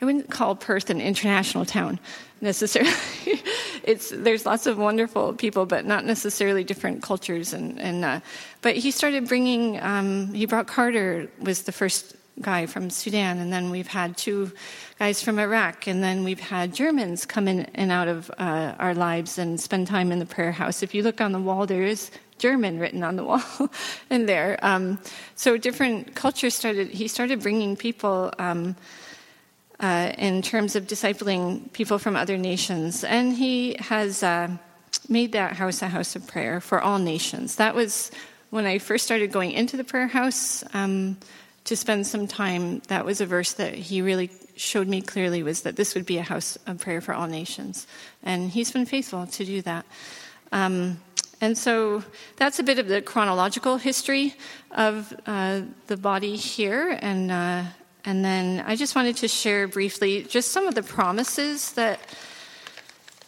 I 0.00 0.04
wouldn't 0.04 0.30
call 0.30 0.54
Perth 0.56 0.90
an 0.90 1.00
international 1.00 1.64
town 1.64 1.98
necessarily. 2.40 2.92
it's 3.84 4.10
there's 4.10 4.46
lots 4.46 4.66
of 4.66 4.78
wonderful 4.78 5.32
people, 5.34 5.66
but 5.66 5.84
not 5.84 6.04
necessarily 6.04 6.64
different 6.64 7.02
cultures. 7.02 7.52
And, 7.52 7.80
and 7.80 8.04
uh, 8.04 8.20
but 8.62 8.76
he 8.76 8.90
started 8.90 9.28
bringing. 9.28 9.80
Um, 9.80 10.32
he 10.32 10.46
brought 10.46 10.66
Carter 10.66 11.28
was 11.40 11.62
the 11.62 11.72
first 11.72 12.16
guy 12.40 12.66
from 12.66 12.90
Sudan, 12.90 13.38
and 13.38 13.52
then 13.52 13.70
we've 13.70 13.86
had 13.86 14.16
two 14.16 14.50
guys 14.98 15.22
from 15.22 15.38
Iraq, 15.38 15.86
and 15.86 16.02
then 16.02 16.24
we've 16.24 16.40
had 16.40 16.74
Germans 16.74 17.26
come 17.26 17.48
in 17.48 17.60
and 17.74 17.92
out 17.92 18.08
of 18.08 18.30
uh, 18.38 18.74
our 18.78 18.94
lives 18.94 19.38
and 19.38 19.60
spend 19.60 19.86
time 19.86 20.10
in 20.10 20.18
the 20.18 20.26
prayer 20.26 20.52
house. 20.52 20.82
If 20.82 20.94
you 20.94 21.02
look 21.02 21.20
on 21.20 21.32
the 21.32 21.40
wall, 21.40 21.66
there 21.66 21.82
is 21.82 22.10
German 22.38 22.78
written 22.78 23.04
on 23.04 23.16
the 23.16 23.24
wall 23.24 23.42
in 24.10 24.26
there. 24.26 24.58
Um, 24.62 24.98
so 25.36 25.56
different 25.56 26.14
cultures 26.14 26.54
started. 26.54 26.88
He 26.88 27.08
started 27.08 27.40
bringing 27.40 27.76
people. 27.76 28.32
Um, 28.38 28.76
uh, 29.80 30.12
in 30.18 30.42
terms 30.42 30.76
of 30.76 30.86
discipling 30.86 31.72
people 31.72 31.98
from 31.98 32.16
other 32.16 32.36
nations. 32.36 33.04
And 33.04 33.32
he 33.32 33.76
has 33.80 34.22
uh, 34.22 34.48
made 35.08 35.32
that 35.32 35.54
house 35.54 35.82
a 35.82 35.88
house 35.88 36.16
of 36.16 36.26
prayer 36.26 36.60
for 36.60 36.80
all 36.80 36.98
nations. 36.98 37.56
That 37.56 37.74
was 37.74 38.10
when 38.50 38.66
I 38.66 38.78
first 38.78 39.04
started 39.04 39.32
going 39.32 39.52
into 39.52 39.76
the 39.76 39.84
prayer 39.84 40.06
house 40.06 40.62
um, 40.74 41.16
to 41.64 41.76
spend 41.76 42.06
some 42.06 42.26
time. 42.26 42.80
That 42.88 43.04
was 43.04 43.20
a 43.20 43.26
verse 43.26 43.52
that 43.54 43.74
he 43.74 44.00
really 44.00 44.30
showed 44.56 44.86
me 44.86 45.02
clearly 45.02 45.42
was 45.42 45.62
that 45.62 45.76
this 45.76 45.94
would 45.94 46.06
be 46.06 46.18
a 46.18 46.22
house 46.22 46.56
of 46.66 46.78
prayer 46.78 47.00
for 47.00 47.12
all 47.12 47.26
nations. 47.26 47.86
And 48.22 48.50
he's 48.50 48.70
been 48.70 48.86
faithful 48.86 49.26
to 49.26 49.44
do 49.44 49.62
that. 49.62 49.84
Um, 50.52 51.00
and 51.40 51.58
so 51.58 52.04
that's 52.36 52.58
a 52.58 52.62
bit 52.62 52.78
of 52.78 52.86
the 52.86 53.02
chronological 53.02 53.76
history 53.76 54.34
of 54.70 55.12
uh, 55.26 55.62
the 55.88 55.96
body 55.96 56.36
here. 56.36 56.96
And 57.02 57.30
uh, 57.30 57.64
and 58.04 58.24
then 58.24 58.64
I 58.66 58.76
just 58.76 58.94
wanted 58.94 59.16
to 59.18 59.28
share 59.28 59.66
briefly 59.66 60.24
just 60.24 60.52
some 60.52 60.66
of 60.66 60.74
the 60.74 60.82
promises 60.82 61.72
that 61.72 62.00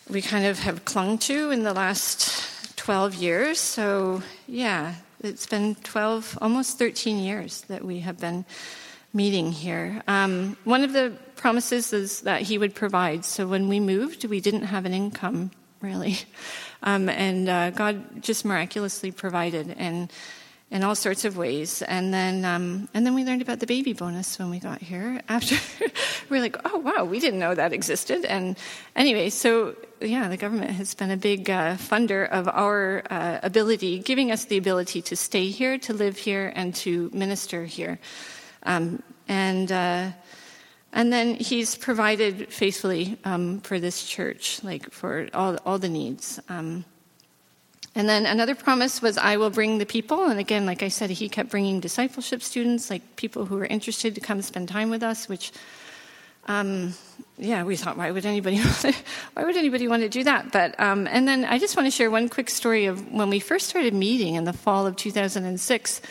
we 0.08 0.22
kind 0.22 0.46
of 0.46 0.58
have 0.60 0.84
clung 0.84 1.18
to 1.18 1.50
in 1.50 1.62
the 1.62 1.72
last 1.72 2.76
12 2.76 3.14
years. 3.14 3.58
So, 3.58 4.22
yeah, 4.46 4.94
it's 5.22 5.46
been 5.46 5.74
12, 5.76 6.38
almost 6.40 6.78
13 6.78 7.18
years 7.18 7.62
that 7.62 7.84
we 7.84 8.00
have 8.00 8.20
been 8.20 8.44
meeting 9.12 9.50
here. 9.50 10.02
Um, 10.06 10.56
one 10.64 10.84
of 10.84 10.92
the 10.92 11.16
promises 11.36 11.92
is 11.92 12.20
that 12.22 12.42
he 12.42 12.58
would 12.58 12.74
provide. 12.74 13.24
So, 13.24 13.46
when 13.46 13.68
we 13.68 13.80
moved, 13.80 14.24
we 14.24 14.40
didn't 14.40 14.64
have 14.64 14.84
an 14.84 14.94
income 14.94 15.50
really. 15.80 16.18
Um, 16.82 17.08
and 17.08 17.48
uh, 17.48 17.70
God 17.70 18.22
just 18.22 18.44
miraculously 18.44 19.10
provided. 19.10 19.74
And 19.78 20.12
in 20.70 20.82
all 20.82 20.94
sorts 20.94 21.24
of 21.24 21.36
ways. 21.36 21.82
And 21.82 22.12
then, 22.12 22.44
um, 22.44 22.88
and 22.92 23.06
then 23.06 23.14
we 23.14 23.24
learned 23.24 23.42
about 23.42 23.60
the 23.60 23.66
baby 23.66 23.92
bonus 23.92 24.38
when 24.38 24.50
we 24.50 24.58
got 24.58 24.82
here. 24.82 25.20
After 25.28 25.56
we 25.80 25.90
were 26.36 26.40
like, 26.40 26.56
oh 26.64 26.78
wow, 26.78 27.04
we 27.04 27.20
didn't 27.20 27.38
know 27.38 27.54
that 27.54 27.72
existed. 27.72 28.24
And 28.24 28.58
anyway, 28.96 29.30
so 29.30 29.76
yeah, 30.00 30.28
the 30.28 30.36
government 30.36 30.72
has 30.72 30.94
been 30.94 31.10
a 31.10 31.16
big 31.16 31.48
uh, 31.48 31.76
funder 31.76 32.28
of 32.28 32.48
our 32.48 33.04
uh, 33.08 33.38
ability, 33.42 34.00
giving 34.00 34.32
us 34.32 34.46
the 34.46 34.56
ability 34.56 35.02
to 35.02 35.16
stay 35.16 35.48
here, 35.48 35.78
to 35.78 35.92
live 35.92 36.18
here, 36.18 36.52
and 36.54 36.74
to 36.76 37.10
minister 37.12 37.64
here. 37.64 37.98
Um, 38.64 39.02
and 39.28 39.70
uh, 39.70 40.10
and 40.92 41.12
then 41.12 41.34
he's 41.34 41.76
provided 41.76 42.52
faithfully 42.52 43.18
um, 43.24 43.60
for 43.60 43.78
this 43.78 44.04
church, 44.04 44.64
like 44.64 44.90
for 44.90 45.28
all 45.32 45.58
all 45.64 45.78
the 45.78 45.88
needs. 45.88 46.40
Um, 46.48 46.84
and 47.96 48.06
then 48.06 48.26
another 48.26 48.54
promise 48.54 49.00
was, 49.00 49.16
I 49.16 49.38
will 49.38 49.48
bring 49.48 49.78
the 49.78 49.86
people. 49.86 50.24
And 50.26 50.38
again, 50.38 50.66
like 50.66 50.82
I 50.82 50.88
said, 50.88 51.08
he 51.08 51.30
kept 51.30 51.48
bringing 51.48 51.80
discipleship 51.80 52.42
students, 52.42 52.90
like 52.90 53.16
people 53.16 53.46
who 53.46 53.56
were 53.56 53.64
interested 53.64 54.14
to 54.16 54.20
come 54.20 54.42
spend 54.42 54.68
time 54.68 54.90
with 54.90 55.02
us, 55.02 55.30
which, 55.30 55.50
um, 56.46 56.92
yeah, 57.38 57.64
we 57.64 57.74
thought, 57.74 57.96
why 57.96 58.10
would 58.10 58.26
anybody 58.26 58.58
why 59.32 59.44
would 59.44 59.56
anybody 59.56 59.88
want 59.88 60.02
to 60.02 60.10
do 60.10 60.24
that? 60.24 60.52
But, 60.52 60.78
um, 60.78 61.06
and 61.06 61.26
then 61.26 61.46
I 61.46 61.58
just 61.58 61.74
want 61.74 61.86
to 61.86 61.90
share 61.90 62.10
one 62.10 62.28
quick 62.28 62.50
story 62.50 62.84
of 62.84 63.10
when 63.10 63.30
we 63.30 63.40
first 63.40 63.66
started 63.66 63.94
meeting 63.94 64.34
in 64.34 64.44
the 64.44 64.52
fall 64.52 64.86
of 64.86 64.96
2006. 64.96 66.02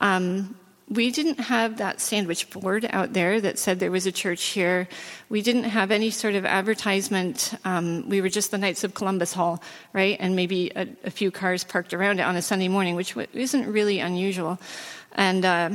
Um, 0.00 0.56
we 0.90 1.12
didn't 1.12 1.38
have 1.38 1.78
that 1.78 2.00
sandwich 2.00 2.50
board 2.50 2.84
out 2.90 3.12
there 3.12 3.40
that 3.40 3.60
said 3.60 3.78
there 3.78 3.92
was 3.92 4.06
a 4.06 4.12
church 4.12 4.42
here. 4.46 4.88
We 5.28 5.40
didn't 5.40 5.64
have 5.64 5.92
any 5.92 6.10
sort 6.10 6.34
of 6.34 6.44
advertisement. 6.44 7.54
Um, 7.64 8.08
we 8.08 8.20
were 8.20 8.28
just 8.28 8.50
the 8.50 8.58
Knights 8.58 8.82
of 8.82 8.92
Columbus 8.92 9.32
Hall, 9.32 9.62
right? 9.92 10.16
And 10.18 10.34
maybe 10.34 10.72
a, 10.74 10.88
a, 11.04 11.10
few 11.10 11.30
cars 11.30 11.62
parked 11.62 11.94
around 11.94 12.18
it 12.18 12.24
on 12.24 12.34
a 12.34 12.42
Sunday 12.42 12.66
morning, 12.66 12.96
which 12.96 13.16
isn't 13.32 13.72
really 13.72 14.00
unusual. 14.00 14.58
And 15.12 15.44
uh, 15.44 15.70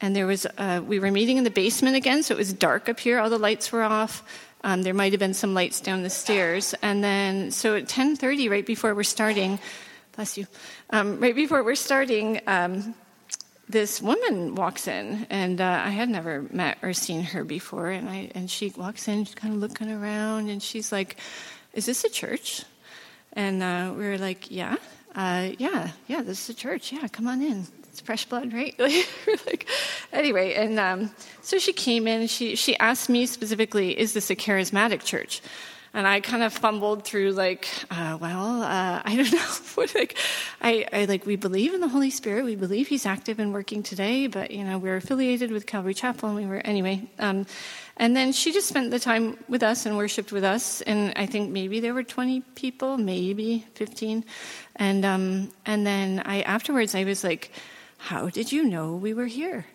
and 0.00 0.16
there 0.16 0.26
was 0.26 0.46
uh, 0.56 0.80
we 0.86 0.98
were 0.98 1.10
meeting 1.10 1.36
in 1.36 1.44
the 1.44 1.50
basement 1.50 1.96
again, 1.96 2.22
so 2.22 2.34
it 2.34 2.38
was 2.38 2.52
dark 2.54 2.88
up 2.88 3.00
here. 3.00 3.20
All 3.20 3.28
the 3.28 3.38
lights 3.38 3.70
were 3.70 3.82
off. 3.82 4.24
Um, 4.64 4.82
there 4.82 4.94
might 4.94 5.12
have 5.12 5.20
been 5.20 5.34
some 5.34 5.52
lights 5.52 5.82
down 5.82 6.02
the 6.02 6.10
stairs, 6.10 6.74
and 6.80 7.04
then 7.04 7.50
so 7.50 7.76
at 7.76 7.86
10:30, 7.86 8.48
right 8.48 8.64
before 8.64 8.94
we're 8.94 9.02
starting, 9.02 9.58
bless 10.16 10.38
you, 10.38 10.46
um, 10.88 11.20
right 11.20 11.34
before 11.34 11.62
we're 11.62 11.74
starting 11.74 12.40
um, 12.46 12.94
this 13.68 14.00
woman 14.00 14.54
walks 14.54 14.88
in, 14.88 15.26
and 15.30 15.60
uh, 15.60 15.82
I 15.84 15.90
had 15.90 16.08
never 16.08 16.42
met 16.50 16.78
or 16.82 16.92
seen 16.92 17.22
her 17.22 17.44
before. 17.44 17.90
And 17.90 18.08
I 18.08 18.30
and 18.34 18.50
she 18.50 18.72
walks 18.76 19.08
in, 19.08 19.24
she's 19.24 19.34
kind 19.34 19.54
of 19.54 19.60
looking 19.60 19.90
around, 19.90 20.48
and 20.48 20.62
she's 20.62 20.90
like, 20.90 21.18
"Is 21.74 21.86
this 21.86 22.04
a 22.04 22.08
church?" 22.08 22.64
And 23.34 23.62
uh, 23.62 23.92
we 23.96 24.04
were 24.06 24.18
like, 24.18 24.50
"Yeah, 24.50 24.76
uh, 25.14 25.50
yeah, 25.58 25.90
yeah, 26.06 26.22
this 26.22 26.44
is 26.44 26.50
a 26.50 26.58
church. 26.58 26.92
Yeah, 26.92 27.06
come 27.08 27.26
on 27.26 27.42
in. 27.42 27.66
It's 27.90 28.00
fresh 28.00 28.24
blood, 28.24 28.52
right?" 28.52 28.74
like, 29.46 29.68
anyway, 30.12 30.54
and 30.54 30.78
um, 30.78 31.10
so 31.42 31.58
she 31.58 31.72
came 31.72 32.06
in. 32.06 32.26
She 32.26 32.56
she 32.56 32.76
asked 32.78 33.08
me 33.08 33.26
specifically, 33.26 33.98
"Is 33.98 34.14
this 34.14 34.30
a 34.30 34.36
charismatic 34.36 35.04
church?" 35.04 35.42
And 35.98 36.06
I 36.06 36.20
kind 36.20 36.44
of 36.44 36.52
fumbled 36.52 37.02
through 37.02 37.32
like, 37.32 37.68
uh, 37.90 38.16
well, 38.20 38.62
uh, 38.62 39.02
I 39.04 39.16
don't 39.16 39.32
know. 39.76 39.84
like, 39.96 40.16
I, 40.62 40.86
I 40.92 41.04
like 41.06 41.26
we 41.26 41.34
believe 41.34 41.74
in 41.74 41.80
the 41.80 41.88
Holy 41.88 42.10
Spirit. 42.10 42.44
We 42.44 42.54
believe 42.54 42.86
He's 42.86 43.04
active 43.04 43.40
and 43.40 43.52
working 43.52 43.82
today, 43.82 44.28
but 44.28 44.52
you 44.52 44.62
know 44.62 44.78
we're 44.78 44.94
affiliated 44.94 45.50
with 45.50 45.66
Calvary 45.66 45.94
Chapel, 45.94 46.28
and 46.28 46.38
we 46.38 46.46
were 46.46 46.64
anyway. 46.64 47.02
Um, 47.18 47.46
and 47.96 48.16
then 48.16 48.30
she 48.30 48.52
just 48.52 48.68
spent 48.68 48.92
the 48.92 49.00
time 49.00 49.38
with 49.48 49.64
us 49.64 49.86
and 49.86 49.96
worshipped 49.96 50.30
with 50.30 50.44
us. 50.44 50.82
And 50.82 51.12
I 51.16 51.26
think 51.26 51.50
maybe 51.50 51.80
there 51.80 51.94
were 51.94 52.04
20 52.04 52.42
people, 52.54 52.96
maybe 52.96 53.66
15. 53.74 54.24
And 54.76 55.04
um, 55.04 55.50
and 55.66 55.84
then 55.84 56.22
I 56.24 56.42
afterwards 56.42 56.94
I 56.94 57.02
was 57.02 57.24
like, 57.24 57.50
how 57.96 58.28
did 58.28 58.52
you 58.52 58.62
know 58.62 58.94
we 58.94 59.14
were 59.14 59.26
here? 59.26 59.66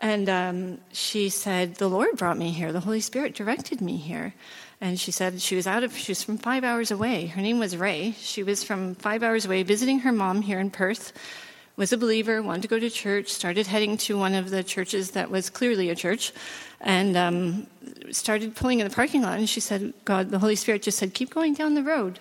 And 0.00 0.28
um, 0.28 0.78
she 0.92 1.28
said, 1.28 1.74
the 1.74 1.88
Lord 1.88 2.16
brought 2.16 2.38
me 2.38 2.50
here. 2.50 2.72
The 2.72 2.78
Holy 2.78 3.00
Spirit 3.00 3.34
directed 3.34 3.80
me 3.80 3.96
here. 3.96 4.34
And 4.80 4.98
she 4.98 5.10
said 5.10 5.40
she 5.40 5.56
was 5.56 5.66
out 5.66 5.82
of, 5.82 5.96
she 5.96 6.12
was 6.12 6.22
from 6.22 6.38
five 6.38 6.62
hours 6.62 6.90
away. 6.90 7.26
Her 7.26 7.40
name 7.40 7.58
was 7.58 7.76
Ray. 7.76 8.14
She 8.18 8.42
was 8.42 8.62
from 8.62 8.94
five 8.94 9.22
hours 9.22 9.44
away 9.44 9.64
visiting 9.64 10.00
her 10.00 10.12
mom 10.12 10.42
here 10.42 10.60
in 10.60 10.70
Perth, 10.70 11.12
was 11.76 11.92
a 11.92 11.98
believer, 11.98 12.42
wanted 12.42 12.62
to 12.62 12.68
go 12.68 12.78
to 12.78 12.90
church, 12.90 13.28
started 13.28 13.66
heading 13.66 13.96
to 13.96 14.16
one 14.16 14.34
of 14.34 14.50
the 14.50 14.62
churches 14.62 15.12
that 15.12 15.30
was 15.30 15.50
clearly 15.50 15.90
a 15.90 15.94
church, 15.94 16.32
and 16.80 17.16
um, 17.16 17.66
started 18.12 18.54
pulling 18.54 18.78
in 18.80 18.88
the 18.88 18.94
parking 18.94 19.22
lot. 19.22 19.38
And 19.38 19.48
she 19.48 19.60
said, 19.60 19.92
God, 20.04 20.30
the 20.30 20.38
Holy 20.38 20.56
Spirit 20.56 20.82
just 20.82 20.98
said, 20.98 21.12
keep 21.12 21.30
going 21.30 21.54
down 21.54 21.74
the 21.74 21.82
road. 21.82 22.20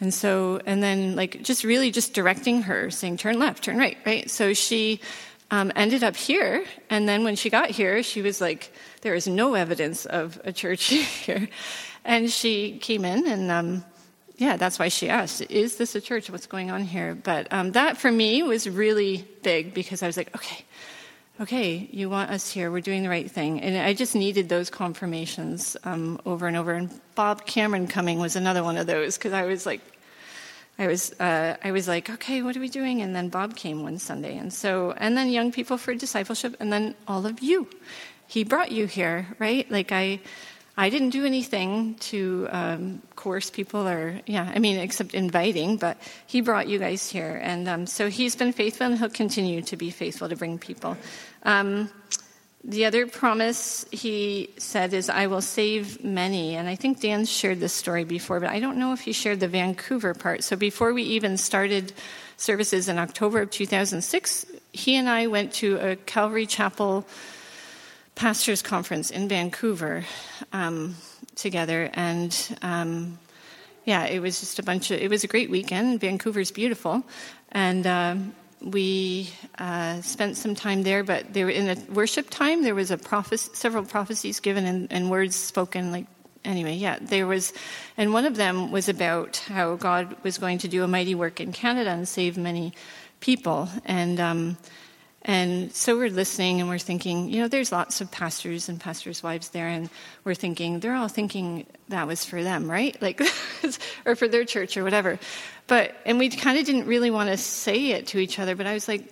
And 0.00 0.12
so, 0.12 0.60
and 0.66 0.82
then 0.82 1.14
like 1.14 1.42
just 1.42 1.62
really 1.62 1.92
just 1.92 2.14
directing 2.14 2.62
her, 2.62 2.90
saying, 2.90 3.18
turn 3.18 3.38
left, 3.38 3.62
turn 3.62 3.78
right, 3.78 3.96
right? 4.04 4.28
So 4.28 4.54
she 4.54 5.00
um, 5.52 5.70
ended 5.76 6.02
up 6.02 6.16
here. 6.16 6.64
And 6.90 7.06
then 7.06 7.22
when 7.22 7.36
she 7.36 7.50
got 7.50 7.70
here, 7.70 8.02
she 8.02 8.22
was 8.22 8.40
like, 8.40 8.72
there 9.02 9.14
is 9.14 9.28
no 9.28 9.54
evidence 9.54 10.06
of 10.06 10.40
a 10.44 10.52
church 10.52 10.84
here. 10.86 11.48
And 12.04 12.28
she 12.32 12.78
came 12.78 13.04
in, 13.04 13.28
and 13.28 13.50
um, 13.50 13.84
yeah, 14.38 14.56
that's 14.56 14.78
why 14.78 14.88
she 14.88 15.08
asked, 15.08 15.42
Is 15.42 15.76
this 15.76 15.94
a 15.94 16.00
church? 16.00 16.28
What's 16.30 16.46
going 16.46 16.72
on 16.72 16.82
here? 16.82 17.14
But 17.14 17.52
um, 17.52 17.72
that 17.72 17.96
for 17.96 18.10
me 18.10 18.42
was 18.42 18.68
really 18.68 19.24
big 19.42 19.72
because 19.72 20.02
I 20.02 20.06
was 20.06 20.16
like, 20.16 20.34
Okay, 20.34 20.64
okay, 21.40 21.88
you 21.92 22.10
want 22.10 22.30
us 22.30 22.50
here. 22.50 22.72
We're 22.72 22.80
doing 22.80 23.04
the 23.04 23.08
right 23.08 23.30
thing. 23.30 23.60
And 23.60 23.76
I 23.76 23.92
just 23.92 24.16
needed 24.16 24.48
those 24.48 24.68
confirmations 24.68 25.76
um, 25.84 26.20
over 26.26 26.48
and 26.48 26.56
over. 26.56 26.72
And 26.72 26.90
Bob 27.14 27.46
Cameron 27.46 27.86
coming 27.86 28.18
was 28.18 28.34
another 28.34 28.64
one 28.64 28.78
of 28.78 28.88
those 28.88 29.16
because 29.16 29.32
I 29.32 29.44
was 29.44 29.64
like, 29.64 29.80
I 30.78 30.86
was, 30.86 31.12
uh, 31.20 31.56
I 31.62 31.70
was 31.70 31.86
like, 31.86 32.08
okay, 32.08 32.42
what 32.42 32.56
are 32.56 32.60
we 32.60 32.68
doing? 32.68 33.02
And 33.02 33.14
then 33.14 33.28
Bob 33.28 33.56
came 33.56 33.82
one 33.82 33.98
Sunday. 33.98 34.36
And 34.38 34.52
so, 34.52 34.92
and 34.96 35.16
then 35.16 35.28
young 35.30 35.52
people 35.52 35.76
for 35.76 35.94
discipleship, 35.94 36.56
and 36.60 36.72
then 36.72 36.94
all 37.06 37.26
of 37.26 37.40
you. 37.40 37.68
He 38.26 38.44
brought 38.44 38.72
you 38.72 38.86
here, 38.86 39.26
right? 39.38 39.70
Like 39.70 39.92
I, 39.92 40.20
I 40.76 40.88
didn't 40.88 41.10
do 41.10 41.26
anything 41.26 41.96
to 41.96 42.48
um, 42.50 43.02
coerce 43.14 43.50
people 43.50 43.86
or, 43.86 44.20
yeah, 44.26 44.50
I 44.54 44.58
mean, 44.58 44.78
except 44.78 45.12
inviting, 45.12 45.76
but 45.76 45.98
he 46.26 46.40
brought 46.40 46.66
you 46.66 46.78
guys 46.78 47.10
here. 47.10 47.38
And 47.42 47.68
um, 47.68 47.86
so 47.86 48.08
he's 48.08 48.34
been 48.34 48.54
faithful 48.54 48.86
and 48.86 48.98
he'll 48.98 49.10
continue 49.10 49.60
to 49.60 49.76
be 49.76 49.90
faithful 49.90 50.30
to 50.30 50.36
bring 50.36 50.58
people. 50.58 50.96
Um, 51.42 51.90
the 52.64 52.84
other 52.84 53.06
promise 53.06 53.84
he 53.90 54.50
said 54.56 54.94
is, 54.94 55.08
I 55.08 55.26
will 55.26 55.40
save 55.40 56.04
many. 56.04 56.54
And 56.54 56.68
I 56.68 56.76
think 56.76 57.00
Dan 57.00 57.24
shared 57.24 57.58
this 57.58 57.72
story 57.72 58.04
before, 58.04 58.38
but 58.38 58.50
I 58.50 58.60
don't 58.60 58.76
know 58.76 58.92
if 58.92 59.00
he 59.00 59.12
shared 59.12 59.40
the 59.40 59.48
Vancouver 59.48 60.14
part. 60.14 60.44
So 60.44 60.54
before 60.54 60.92
we 60.92 61.02
even 61.02 61.36
started 61.36 61.92
services 62.36 62.88
in 62.88 62.98
October 62.98 63.42
of 63.42 63.50
2006, 63.50 64.46
he 64.72 64.94
and 64.94 65.08
I 65.08 65.26
went 65.26 65.52
to 65.54 65.76
a 65.78 65.96
Calvary 65.96 66.46
Chapel 66.46 67.04
pastors 68.14 68.62
conference 68.62 69.10
in 69.10 69.28
Vancouver 69.28 70.04
um, 70.52 70.94
together. 71.34 71.90
And 71.94 72.36
um, 72.62 73.18
yeah, 73.84 74.04
it 74.04 74.20
was 74.20 74.38
just 74.38 74.60
a 74.60 74.62
bunch 74.62 74.92
of, 74.92 75.00
it 75.00 75.10
was 75.10 75.24
a 75.24 75.28
great 75.28 75.50
weekend. 75.50 76.00
Vancouver's 76.00 76.52
beautiful. 76.52 77.02
And 77.50 77.86
uh, 77.86 78.16
we 78.64 79.30
uh, 79.58 80.00
spent 80.02 80.36
some 80.36 80.54
time 80.54 80.82
there, 80.82 81.02
but 81.04 81.32
there 81.32 81.48
in 81.48 81.66
the 81.66 81.92
worship 81.92 82.30
time 82.30 82.62
there 82.62 82.74
was 82.74 82.90
a 82.90 82.98
prophecy, 82.98 83.50
several 83.54 83.84
prophecies 83.84 84.40
given 84.40 84.66
and, 84.66 84.92
and, 84.92 85.10
words 85.10 85.36
spoken. 85.36 85.90
Like 85.90 86.06
anyway, 86.44 86.74
yeah, 86.74 86.98
there 87.00 87.26
was, 87.26 87.52
and 87.96 88.12
one 88.12 88.24
of 88.24 88.36
them 88.36 88.70
was 88.70 88.88
about 88.88 89.36
how 89.36 89.76
God 89.76 90.16
was 90.22 90.38
going 90.38 90.58
to 90.58 90.68
do 90.68 90.84
a 90.84 90.88
mighty 90.88 91.14
work 91.14 91.40
in 91.40 91.52
Canada 91.52 91.90
and 91.90 92.06
save 92.06 92.36
many 92.36 92.72
people, 93.20 93.68
and 93.84 94.20
um, 94.20 94.56
and 95.24 95.72
so 95.72 95.96
we're 95.96 96.10
listening 96.10 96.60
and 96.60 96.68
we're 96.68 96.78
thinking, 96.78 97.28
you 97.28 97.40
know, 97.40 97.48
there's 97.48 97.70
lots 97.70 98.00
of 98.00 98.10
pastors 98.10 98.68
and 98.68 98.80
pastors' 98.80 99.22
wives 99.22 99.50
there, 99.50 99.68
and 99.68 99.88
we're 100.24 100.34
thinking 100.34 100.80
they're 100.80 100.96
all 100.96 101.08
thinking 101.08 101.66
that 101.88 102.08
was 102.08 102.24
for 102.24 102.42
them, 102.42 102.68
right? 102.68 103.00
Like, 103.00 103.20
or 104.04 104.16
for 104.16 104.26
their 104.26 104.44
church 104.44 104.76
or 104.76 104.82
whatever. 104.82 105.20
But, 105.68 105.94
and 106.04 106.18
we 106.18 106.28
kind 106.28 106.58
of 106.58 106.66
didn't 106.66 106.86
really 106.86 107.10
want 107.10 107.30
to 107.30 107.36
say 107.36 107.92
it 107.92 108.08
to 108.08 108.18
each 108.18 108.40
other, 108.40 108.56
but 108.56 108.66
I 108.66 108.74
was 108.74 108.88
like, 108.88 109.04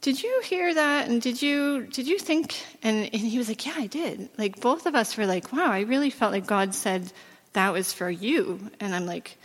did 0.00 0.22
you 0.22 0.40
hear 0.44 0.72
that? 0.72 1.08
And 1.08 1.20
did 1.20 1.42
you, 1.42 1.86
did 1.86 2.06
you 2.06 2.18
think? 2.18 2.54
And, 2.82 3.04
and 3.12 3.22
he 3.22 3.36
was 3.36 3.48
like, 3.48 3.66
yeah, 3.66 3.74
I 3.76 3.86
did. 3.88 4.30
Like, 4.38 4.60
both 4.60 4.86
of 4.86 4.94
us 4.94 5.16
were 5.16 5.26
like, 5.26 5.52
wow, 5.52 5.70
I 5.70 5.80
really 5.80 6.10
felt 6.10 6.32
like 6.32 6.46
God 6.46 6.74
said 6.74 7.12
that 7.52 7.72
was 7.72 7.92
for 7.92 8.08
you. 8.08 8.70
And 8.80 8.94
I'm 8.94 9.04
like, 9.04 9.36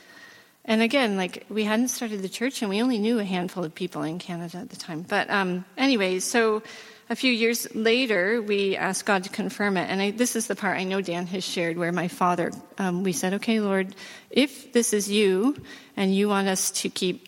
and 0.65 0.82
again, 0.82 1.18
like 1.18 1.46
we 1.50 1.63
hadn't 1.63 1.89
started 1.89 2.22
the 2.22 2.30
church, 2.30 2.62
and 2.62 2.70
we 2.70 2.82
only 2.82 3.00
knew 3.00 3.20
a 3.20 3.24
handful 3.24 3.63
of 3.63 3.74
people 3.74 4.03
in 4.03 4.20
Canada 4.20 4.60
at 4.60 4.70
the 4.70 4.75
time. 4.75 5.06
But 5.08 5.30
um, 5.30 5.65
anyway, 5.77 6.20
so 6.20 6.62
a 7.12 7.15
few 7.15 7.34
years 7.34 7.68
later, 7.75 8.41
we 8.41 8.77
asked 8.77 9.06
God 9.06 9.24
to 9.25 9.30
confirm 9.30 9.75
it. 9.75 9.89
And 9.89 10.01
I, 10.01 10.12
this 10.12 10.36
is 10.36 10.48
the 10.48 10.56
part 10.56 10.77
I 10.77 10.86
know 10.86 11.01
Dan 11.01 11.27
has 11.27 11.44
shared 11.44 11.77
where 11.77 11.91
my 11.91 12.08
father, 12.08 12.53
um, 12.77 13.03
we 13.03 13.12
said, 13.12 13.34
okay, 13.34 13.60
Lord, 13.60 13.96
if 14.30 14.72
this 14.72 14.94
is 14.94 15.12
you 15.12 15.62
and 15.98 16.15
you 16.15 16.30
want 16.30 16.48
us 16.48 16.72
to 16.72 16.89
keep, 16.89 17.27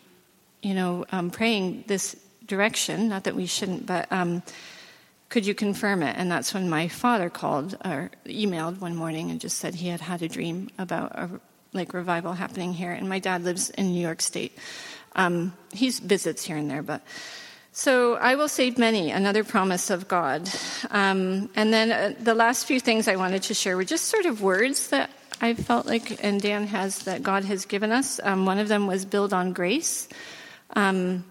you 0.62 0.74
know, 0.74 1.06
um, 1.12 1.32
praying 1.32 1.84
this 1.88 2.16
direction, 2.46 3.10
not 3.10 3.26
that 3.26 3.36
we 3.36 3.46
shouldn't, 3.46 3.86
but 3.86 4.10
um, 4.10 4.42
could 5.28 5.46
you 5.46 5.54
confirm 5.54 6.02
it? 6.02 6.16
And 6.18 6.32
that's 6.32 6.54
when 6.54 6.70
my 6.70 6.88
father 6.88 7.30
called 7.30 7.76
or 7.84 8.10
emailed 8.26 8.80
one 8.80 8.96
morning 8.96 9.32
and 9.32 9.42
just 9.42 9.58
said 9.58 9.76
he 9.76 9.90
had 9.90 10.00
had 10.00 10.22
a 10.22 10.30
dream 10.30 10.70
about 10.78 11.12
a 11.14 11.42
like 11.74 11.94
revival 11.94 12.34
happening 12.34 12.74
here. 12.74 12.92
And 12.92 13.10
my 13.10 13.20
dad 13.20 13.44
lives 13.44 13.70
in 13.72 13.92
New 13.92 14.02
York 14.02 14.22
State. 14.22 14.58
Um, 15.16 15.54
he 15.72 15.90
visits 15.90 16.44
here 16.44 16.58
and 16.58 16.70
there, 16.70 16.82
but 16.82 17.02
so 17.76 18.14
I 18.16 18.36
will 18.36 18.48
save 18.48 18.78
many, 18.78 19.10
another 19.10 19.44
promise 19.44 19.90
of 19.90 20.08
God. 20.08 20.48
Um, 20.92 21.50
and 21.56 21.74
then 21.74 21.92
uh, 21.92 22.14
the 22.20 22.36
last 22.36 22.68
few 22.68 22.80
things 22.80 23.08
I 23.08 23.16
wanted 23.16 23.42
to 23.44 23.56
share 23.56 23.76
were 23.76 23.84
just 23.84 24.06
sort 24.06 24.28
of 24.28 24.44
words 24.44 24.90
that 24.90 25.10
I 25.42 25.56
felt 25.56 25.88
like, 25.88 26.24
and 26.24 26.40
Dan 26.40 26.68
has, 26.68 27.00
that 27.06 27.24
God 27.24 27.44
has 27.46 27.66
given 27.66 27.92
us. 27.92 28.20
Um, 28.24 28.46
one 28.46 28.60
of 28.60 28.68
them 28.68 28.86
was 28.86 29.06
build 29.06 29.34
on 29.34 29.54
grace. 29.54 30.08
Um, 30.76 31.26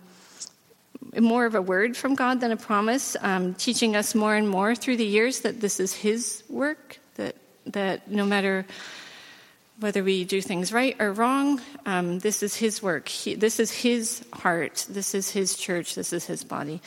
more 1.16 1.46
of 1.46 1.54
a 1.54 1.62
word 1.62 1.96
from 1.96 2.16
God 2.16 2.40
than 2.40 2.50
a 2.50 2.56
promise, 2.56 3.16
um, 3.20 3.54
teaching 3.54 3.94
us 3.94 4.14
more 4.14 4.34
and 4.34 4.48
more 4.48 4.74
through 4.74 4.96
the 4.96 5.06
years 5.06 5.40
that 5.40 5.60
this 5.60 5.78
is 5.78 5.94
His 5.94 6.42
work, 6.48 6.98
that, 7.14 7.36
that 7.66 8.10
no 8.10 8.24
matter 8.24 8.66
whether 9.82 10.02
we 10.02 10.24
do 10.24 10.40
things 10.40 10.72
right 10.72 10.96
or 11.00 11.12
wrong, 11.12 11.60
um, 11.84 12.20
this 12.20 12.42
is 12.42 12.54
His 12.54 12.82
work. 12.82 13.08
He, 13.08 13.34
this 13.34 13.58
is 13.58 13.70
His 13.70 14.24
heart. 14.32 14.86
This 14.88 15.14
is 15.14 15.30
His 15.30 15.56
church. 15.56 15.94
This 15.94 16.12
is 16.12 16.24
His 16.24 16.44
body, 16.44 16.80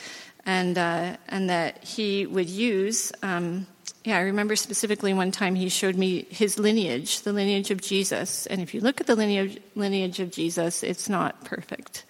and 0.44 0.76
uh, 0.78 1.16
and 1.28 1.50
that 1.50 1.84
He 1.84 2.26
would 2.26 2.48
use. 2.48 3.12
Um, 3.22 3.66
yeah, 4.04 4.16
I 4.16 4.20
remember 4.20 4.56
specifically 4.56 5.12
one 5.12 5.30
time 5.30 5.54
He 5.54 5.68
showed 5.68 5.96
me 5.96 6.26
His 6.30 6.58
lineage, 6.58 7.20
the 7.20 7.32
lineage 7.32 7.70
of 7.70 7.80
Jesus. 7.80 8.46
And 8.46 8.60
if 8.60 8.74
you 8.74 8.80
look 8.80 9.00
at 9.00 9.06
the 9.06 9.16
lineage 9.16 9.60
lineage 9.74 10.20
of 10.20 10.30
Jesus, 10.30 10.82
it's 10.82 11.08
not 11.08 11.44
perfect. 11.44 12.04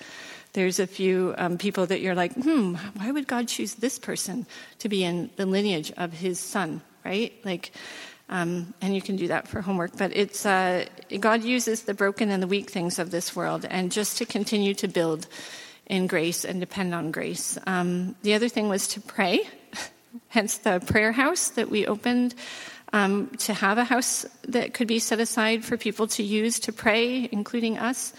There's 0.53 0.79
a 0.79 0.87
few 0.87 1.35
um, 1.37 1.59
people 1.59 1.85
that 1.87 2.01
you're 2.01 2.14
like, 2.14 2.33
hmm, 2.33 2.77
why 2.94 3.11
would 3.11 3.27
God 3.27 3.46
choose 3.46 3.75
this 3.75 3.99
person 3.99 4.46
to 4.79 4.88
be 4.88 5.05
in 5.05 5.29
the 5.37 5.44
lineage 5.44 5.92
of 5.99 6.12
His 6.12 6.40
Son? 6.40 6.81
Right, 7.05 7.35
like 7.44 7.72
um, 8.28 8.74
and 8.80 8.94
you 8.94 9.02
can 9.02 9.16
do 9.16 9.28
that 9.28 9.48
for 9.48 9.60
homework. 9.60 9.96
But 9.96 10.16
it's 10.16 10.44
uh, 10.44 10.86
God 11.20 11.44
uses 11.44 11.82
the 11.82 11.94
broken 11.94 12.30
and 12.30 12.42
the 12.42 12.46
weak 12.46 12.70
things 12.70 12.98
of 12.98 13.10
this 13.10 13.36
world, 13.36 13.66
and 13.68 13.92
just 13.92 14.18
to 14.18 14.26
continue 14.26 14.74
to 14.74 14.88
build 14.88 15.26
in 15.86 16.06
grace 16.06 16.44
and 16.44 16.58
depend 16.60 16.94
on 16.94 17.10
grace. 17.10 17.58
Um, 17.66 18.16
the 18.22 18.34
other 18.34 18.48
thing 18.48 18.68
was 18.68 18.88
to 18.88 19.00
pray, 19.00 19.48
hence 20.28 20.58
the 20.58 20.80
prayer 20.80 21.12
house 21.12 21.50
that 21.50 21.70
we 21.70 21.86
opened. 21.86 22.34
Um, 22.92 23.30
to 23.38 23.52
have 23.52 23.78
a 23.78 23.84
house 23.84 24.24
that 24.46 24.72
could 24.72 24.86
be 24.86 25.00
set 25.00 25.18
aside 25.18 25.64
for 25.64 25.76
people 25.76 26.06
to 26.06 26.22
use 26.22 26.60
to 26.60 26.72
pray, 26.72 27.28
including 27.32 27.78
us. 27.78 28.14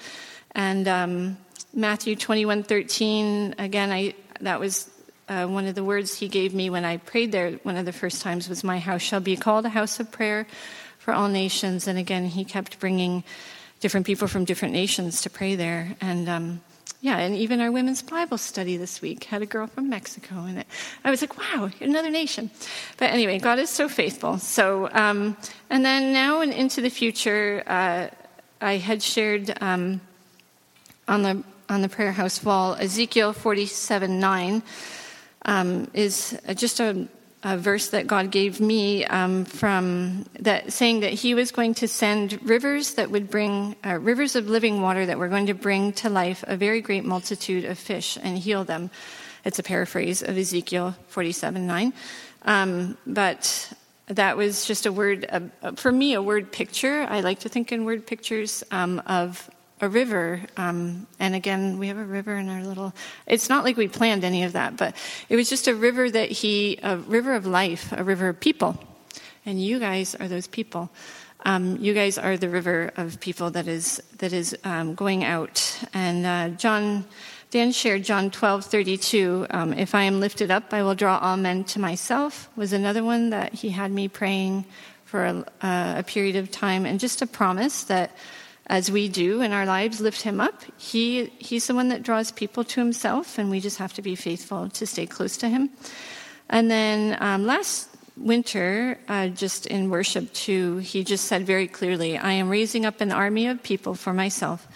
And 0.52 0.88
um, 0.90 1.38
Matthew 1.74 2.18
21 2.18 2.64
13, 2.64 3.56
again, 3.58 3.92
I, 3.92 4.14
that 4.42 4.60
was 4.60 4.90
uh, 5.30 5.46
one 5.46 5.66
of 5.68 5.76
the 5.76 5.84
words 5.84 6.18
he 6.18 6.28
gave 6.28 6.54
me 6.54 6.70
when 6.70 6.86
I 6.86 6.98
prayed 6.98 7.32
there 7.32 7.52
one 7.64 7.78
of 7.78 7.86
the 7.86 7.92
first 7.92 8.22
times 8.22 8.48
was, 8.48 8.64
My 8.64 8.80
house 8.80 9.02
shall 9.02 9.20
be 9.20 9.36
called 9.36 9.66
a 9.66 9.70
house 9.70 10.00
of 10.00 10.12
prayer 10.12 10.48
for 11.00 11.14
all 11.14 11.28
nations. 11.28 11.88
And 11.88 11.98
again, 11.98 12.26
he 12.26 12.46
kept 12.46 12.80
bringing 12.80 13.24
different 13.80 14.06
people 14.06 14.28
from 14.28 14.46
different 14.46 14.74
nations 14.74 15.22
to 15.22 15.30
pray 15.30 15.56
there. 15.56 15.96
And 16.02 16.30
um, 16.30 16.62
yeah, 17.02 17.18
and 17.18 17.36
even 17.36 17.62
our 17.62 17.72
women's 17.72 18.02
Bible 18.02 18.38
study 18.38 18.78
this 18.78 19.02
week 19.02 19.26
had 19.26 19.42
a 19.42 19.46
girl 19.46 19.68
from 19.68 19.90
Mexico 19.90 20.46
in 20.46 20.58
it. 20.58 20.68
I 21.04 21.12
was 21.12 21.22
like, 21.22 21.38
wow, 21.38 21.70
another 21.80 22.10
nation. 22.10 22.50
But 22.98 23.12
anyway, 23.12 23.38
God 23.38 23.60
is 23.60 23.70
so 23.70 23.88
faithful. 23.88 24.40
So, 24.40 24.90
um, 24.94 25.38
and 25.70 25.86
then 25.86 26.12
now 26.14 26.42
and 26.42 26.52
into 26.52 26.82
the 26.82 26.90
future, 26.90 27.64
uh, 27.68 28.08
I 28.60 28.78
had 28.78 29.04
shared 29.04 29.56
um, 29.62 30.02
on 31.08 31.22
the 31.22 31.44
on 31.70 31.82
the 31.82 31.90
prayer 31.90 32.14
house 32.14 32.42
wall 32.44 32.76
Ezekiel 32.76 33.34
47 33.34 34.20
9 34.20 34.64
um, 35.48 35.90
is 35.94 36.38
just 36.56 36.80
a, 36.80 37.08
a, 37.44 37.58
verse 37.58 37.90
that 37.90 38.06
God 38.06 38.30
gave 38.32 38.60
me 38.60 39.06
um, 39.06 39.46
from 39.46 40.26
that 40.40 40.72
saying 40.72 41.00
that 41.00 41.14
He 41.14 41.34
was 41.34 41.52
going 41.52 41.74
to 41.76 41.88
send 41.88 42.40
rivers 42.48 42.96
that 42.96 43.10
would 43.10 43.30
bring 43.30 43.76
uh, 43.86 43.98
rivers 44.00 44.36
of 44.36 44.50
living 44.50 44.82
water 44.82 45.06
that 45.06 45.18
were 45.18 45.30
going 45.30 45.48
to 45.48 45.54
bring 45.54 45.94
to 45.94 46.10
life 46.10 46.44
a 46.48 46.58
very 46.58 46.82
great 46.82 47.06
multitude 47.06 47.66
of 47.66 47.80
fish 47.80 48.18
and 48.22 48.38
heal 48.38 48.64
them. 48.64 48.92
It's 49.46 49.60
a 49.60 49.64
paraphrase 49.64 50.22
of 50.22 50.38
Ezekiel 50.38 50.96
47 51.08 51.66
9. 51.66 51.94
Um, 52.44 52.98
but 53.08 53.74
that 54.08 54.38
was 54.38 54.66
just 54.66 54.86
a 54.86 54.92
word, 54.92 55.26
uh, 55.30 55.72
for 55.76 55.92
me, 55.92 56.14
a 56.14 56.22
word 56.22 56.52
picture. 56.52 57.06
I 57.10 57.22
like 57.22 57.40
to 57.40 57.50
think 57.50 57.72
in 57.72 57.86
word 57.86 58.06
pictures 58.06 58.64
um, 58.72 59.02
of 59.06 59.50
a 59.82 59.88
river. 59.88 60.42
Um, 60.58 61.08
and 61.20 61.36
again, 61.36 61.78
we 61.78 61.88
have 61.88 61.98
a 61.98 62.06
river 62.06 62.36
in 62.36 62.50
our 62.50 62.64
little. 62.64 62.94
It's 63.26 63.50
not 63.50 63.64
like 63.64 63.78
we 63.78 63.88
planned 63.88 64.24
any 64.24 64.44
of 64.44 64.54
that, 64.54 64.78
but 64.78 64.96
it 65.30 65.36
was 65.36 65.50
just 65.50 65.68
a 65.68 65.76
river 65.76 66.10
that 66.10 66.32
he, 66.32 66.80
a 66.82 66.98
river 66.98 67.36
of 67.36 67.46
life, 67.46 67.92
a 67.92 68.04
river 68.04 68.30
of 68.30 68.40
people. 68.40 68.78
And 69.46 69.62
you 69.62 69.80
guys 69.80 70.16
are 70.16 70.28
those 70.28 70.48
people. 70.48 70.90
Um, 71.46 71.78
you 71.78 71.94
guys 71.94 72.18
are 72.18 72.36
the 72.36 72.50
river 72.50 72.92
of 72.98 73.20
people 73.20 73.52
that 73.52 73.68
is 73.68 74.02
that 74.18 74.34
is 74.34 74.58
um, 74.64 74.96
going 74.96 75.24
out. 75.24 75.80
And 75.94 76.26
uh, 76.26 76.50
John, 76.58 77.06
Dan 77.52 77.72
shared 77.72 78.04
John 78.04 78.32
twelve 78.32 78.66
thirty 78.66 78.98
two. 78.98 79.46
Um, 79.52 79.74
if 79.74 79.94
I 79.94 80.04
am 80.04 80.20
lifted 80.20 80.52
up, 80.52 80.74
I 80.74 80.82
will 80.82 80.96
draw 80.96 81.20
all 81.20 81.38
men 81.38 81.64
to 81.66 81.80
myself. 81.80 82.50
Was 82.58 82.74
another 82.74 83.04
one 83.04 83.30
that 83.30 83.54
he 83.54 83.70
had 83.70 83.92
me 83.92 84.08
praying 84.08 84.66
for 85.06 85.26
a, 85.26 85.46
uh, 85.62 85.94
a 86.00 86.04
period 86.04 86.36
of 86.36 86.52
time, 86.52 86.86
and 86.86 87.00
just 87.00 87.22
a 87.22 87.28
promise 87.28 87.84
that 87.84 88.12
as 88.68 88.92
we 88.92 89.08
do 89.08 89.42
in 89.42 89.54
our 89.54 89.66
lives, 89.66 90.02
lift 90.02 90.22
him 90.22 90.40
up. 90.40 90.62
He, 90.78 91.26
he's 91.40 91.68
the 91.68 91.76
one 91.76 91.88
that 91.90 92.04
draws 92.04 92.32
people 92.32 92.64
to 92.66 92.80
himself, 92.80 93.38
and 93.38 93.50
we 93.50 93.60
just 93.60 93.78
have 93.78 93.94
to 93.94 94.02
be 94.02 94.16
faithful 94.16 94.70
to 94.70 94.86
stay 94.86 95.06
close 95.06 95.38
to 95.38 95.50
him. 95.50 95.70
And 96.50 96.70
then 96.70 97.18
um, 97.20 97.46
last 97.46 97.90
winter, 98.18 99.00
uh, 99.08 99.28
just 99.30 99.68
in 99.68 99.90
worship 99.90 100.34
too, 100.34 100.78
he 100.78 101.04
just 101.04 101.26
said 101.26 101.46
very 101.46 101.68
clearly, 101.68 102.18
I 102.18 102.34
am 102.34 102.50
raising 102.50 102.86
up 102.86 103.00
an 103.00 103.12
army 103.12 103.48
of 103.48 103.64
people 103.64 103.96
for 103.96 104.14
myself, 104.14 104.68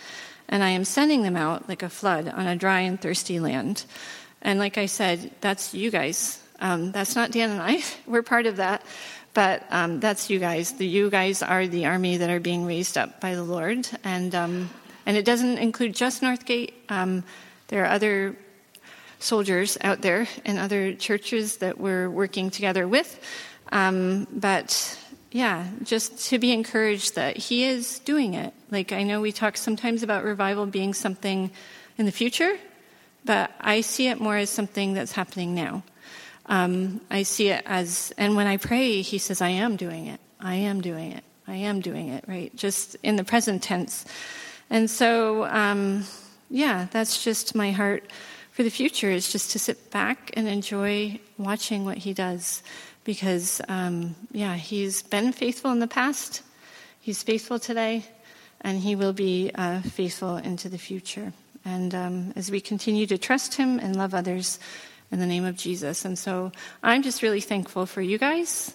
and 0.47 0.63
I 0.63 0.69
am 0.69 0.85
sending 0.85 1.23
them 1.23 1.35
out 1.35 1.67
like 1.67 1.83
a 1.83 1.89
flood 1.89 2.29
on 2.29 2.47
a 2.47 2.55
dry 2.55 2.81
and 2.81 2.99
thirsty 2.99 3.39
land. 3.39 3.85
And 4.41 4.57
like 4.57 4.77
I 4.77 4.85
said, 4.85 5.31
that's 5.41 5.73
you 5.73 5.91
guys. 5.91 6.41
Um, 6.59 6.91
that's 6.91 7.15
not 7.15 7.31
Dan 7.31 7.49
and 7.49 7.61
I. 7.61 7.83
We're 8.07 8.23
part 8.23 8.45
of 8.45 8.57
that. 8.57 8.83
But 9.33 9.65
um, 9.69 9.99
that's 9.99 10.29
you 10.29 10.39
guys. 10.39 10.73
The, 10.73 10.85
you 10.85 11.09
guys 11.09 11.41
are 11.41 11.67
the 11.67 11.85
army 11.85 12.17
that 12.17 12.29
are 12.29 12.39
being 12.39 12.65
raised 12.65 12.97
up 12.97 13.21
by 13.21 13.35
the 13.35 13.43
Lord. 13.43 13.87
And, 14.03 14.35
um, 14.35 14.69
and 15.05 15.15
it 15.15 15.25
doesn't 15.25 15.57
include 15.57 15.95
just 15.95 16.21
Northgate. 16.21 16.73
Um, 16.89 17.23
there 17.67 17.83
are 17.83 17.89
other 17.89 18.35
soldiers 19.19 19.77
out 19.81 20.01
there 20.01 20.27
and 20.45 20.59
other 20.59 20.93
churches 20.93 21.57
that 21.57 21.79
we're 21.79 22.09
working 22.09 22.49
together 22.49 22.87
with. 22.87 23.19
Um, 23.71 24.27
but 24.33 24.99
yeah, 25.31 25.67
just 25.83 26.29
to 26.29 26.39
be 26.39 26.51
encouraged 26.51 27.15
that 27.15 27.37
He 27.37 27.63
is 27.63 27.99
doing 27.99 28.33
it. 28.33 28.53
Like, 28.69 28.91
I 28.91 29.03
know 29.03 29.21
we 29.21 29.31
talk 29.31 29.55
sometimes 29.55 30.03
about 30.03 30.25
revival 30.25 30.65
being 30.65 30.93
something 30.93 31.51
in 31.97 32.05
the 32.05 32.11
future, 32.11 32.57
but 33.23 33.51
I 33.61 33.81
see 33.81 34.07
it 34.07 34.19
more 34.19 34.35
as 34.35 34.49
something 34.49 34.93
that's 34.93 35.13
happening 35.13 35.55
now. 35.55 35.83
Um, 36.47 37.01
I 37.09 37.23
see 37.23 37.49
it 37.49 37.63
as, 37.65 38.13
and 38.17 38.35
when 38.35 38.47
I 38.47 38.57
pray, 38.57 39.01
He 39.01 39.17
says, 39.17 39.41
I 39.41 39.49
am 39.49 39.75
doing 39.75 40.07
it. 40.07 40.19
I 40.39 40.55
am 40.55 40.81
doing 40.81 41.11
it. 41.11 41.23
I 41.47 41.55
am 41.55 41.81
doing 41.81 42.09
it, 42.09 42.23
right? 42.27 42.55
Just 42.55 42.95
in 43.03 43.15
the 43.15 43.23
present 43.23 43.61
tense. 43.63 44.05
And 44.69 44.89
so, 44.89 45.45
um, 45.45 46.05
yeah, 46.49 46.87
that's 46.91 47.23
just 47.23 47.55
my 47.55 47.71
heart 47.71 48.09
for 48.51 48.63
the 48.63 48.69
future 48.69 49.09
is 49.09 49.31
just 49.31 49.51
to 49.51 49.59
sit 49.59 49.91
back 49.91 50.31
and 50.33 50.47
enjoy 50.47 51.19
watching 51.37 51.85
what 51.85 51.97
he 51.97 52.13
does 52.13 52.63
because, 53.03 53.61
um, 53.67 54.15
yeah, 54.31 54.55
he's 54.55 55.01
been 55.01 55.31
faithful 55.31 55.71
in 55.71 55.79
the 55.79 55.87
past, 55.87 56.43
he's 56.99 57.23
faithful 57.23 57.59
today, 57.59 58.05
and 58.61 58.79
he 58.79 58.95
will 58.95 59.13
be 59.13 59.51
uh, 59.55 59.81
faithful 59.81 60.37
into 60.37 60.69
the 60.69 60.77
future. 60.77 61.33
And 61.65 61.95
um, 61.95 62.33
as 62.35 62.51
we 62.51 62.61
continue 62.61 63.07
to 63.07 63.17
trust 63.17 63.55
him 63.55 63.79
and 63.79 63.95
love 63.95 64.13
others 64.13 64.59
in 65.11 65.19
the 65.19 65.25
name 65.25 65.45
of 65.45 65.57
Jesus. 65.57 66.05
And 66.05 66.17
so 66.17 66.51
I'm 66.81 67.03
just 67.03 67.21
really 67.21 67.41
thankful 67.41 67.85
for 67.85 68.01
you 68.01 68.17
guys, 68.17 68.73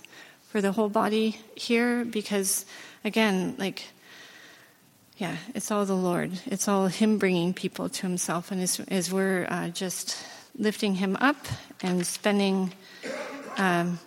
for 0.48 0.60
the 0.60 0.72
whole 0.72 0.88
body 0.88 1.38
here, 1.54 2.04
because, 2.04 2.66
again, 3.04 3.54
like, 3.58 3.84
yeah, 5.16 5.36
it's 5.54 5.70
all 5.70 5.86
the 5.86 5.96
Lord. 5.96 6.38
It's 6.46 6.68
all 6.68 6.88
Him 6.88 7.18
bringing 7.18 7.54
people 7.54 7.88
to 7.88 8.02
Himself. 8.02 8.50
And 8.50 8.60
as, 8.60 8.80
as 8.88 9.10
we're 9.10 9.46
uh, 9.48 9.68
just 9.68 10.22
lifting 10.58 10.94
Him 10.94 11.16
up 11.20 11.36
and 11.82 12.06
spending, 12.06 12.72
um, 13.56 13.98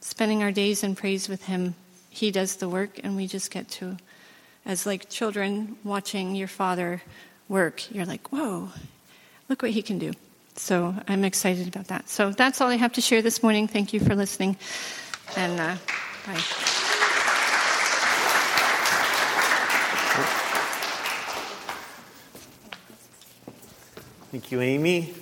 spending 0.00 0.42
our 0.42 0.50
days 0.50 0.82
in 0.82 0.96
praise 0.96 1.28
with 1.28 1.44
Him, 1.44 1.76
He 2.10 2.32
does 2.32 2.56
the 2.56 2.68
work, 2.68 2.98
and 3.04 3.14
we 3.14 3.28
just 3.28 3.52
get 3.52 3.68
to, 3.78 3.96
as 4.64 4.86
like 4.86 5.08
children 5.08 5.76
watching 5.84 6.34
your 6.34 6.48
Father 6.48 7.02
work, 7.48 7.88
you're 7.94 8.06
like, 8.06 8.32
whoa, 8.32 8.70
look 9.48 9.62
what 9.62 9.70
He 9.70 9.82
can 9.82 10.00
do. 10.00 10.12
So 10.56 10.94
I'm 11.06 11.24
excited 11.24 11.68
about 11.68 11.88
that. 11.88 12.08
So 12.08 12.30
that's 12.30 12.60
all 12.60 12.68
I 12.68 12.76
have 12.76 12.92
to 12.94 13.00
share 13.00 13.22
this 13.22 13.42
morning. 13.42 13.68
Thank 13.68 13.92
you 13.92 14.00
for 14.00 14.14
listening. 14.14 14.56
And 15.36 15.60
uh, 15.60 15.76
bye. 16.26 16.40
Thank 24.32 24.52
you, 24.52 24.60
Amy. 24.60 25.14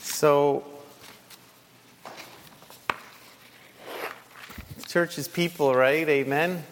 So, 0.00 0.64
church 4.88 5.18
is 5.18 5.28
people, 5.28 5.74
right? 5.74 6.08
Amen. 6.08 6.64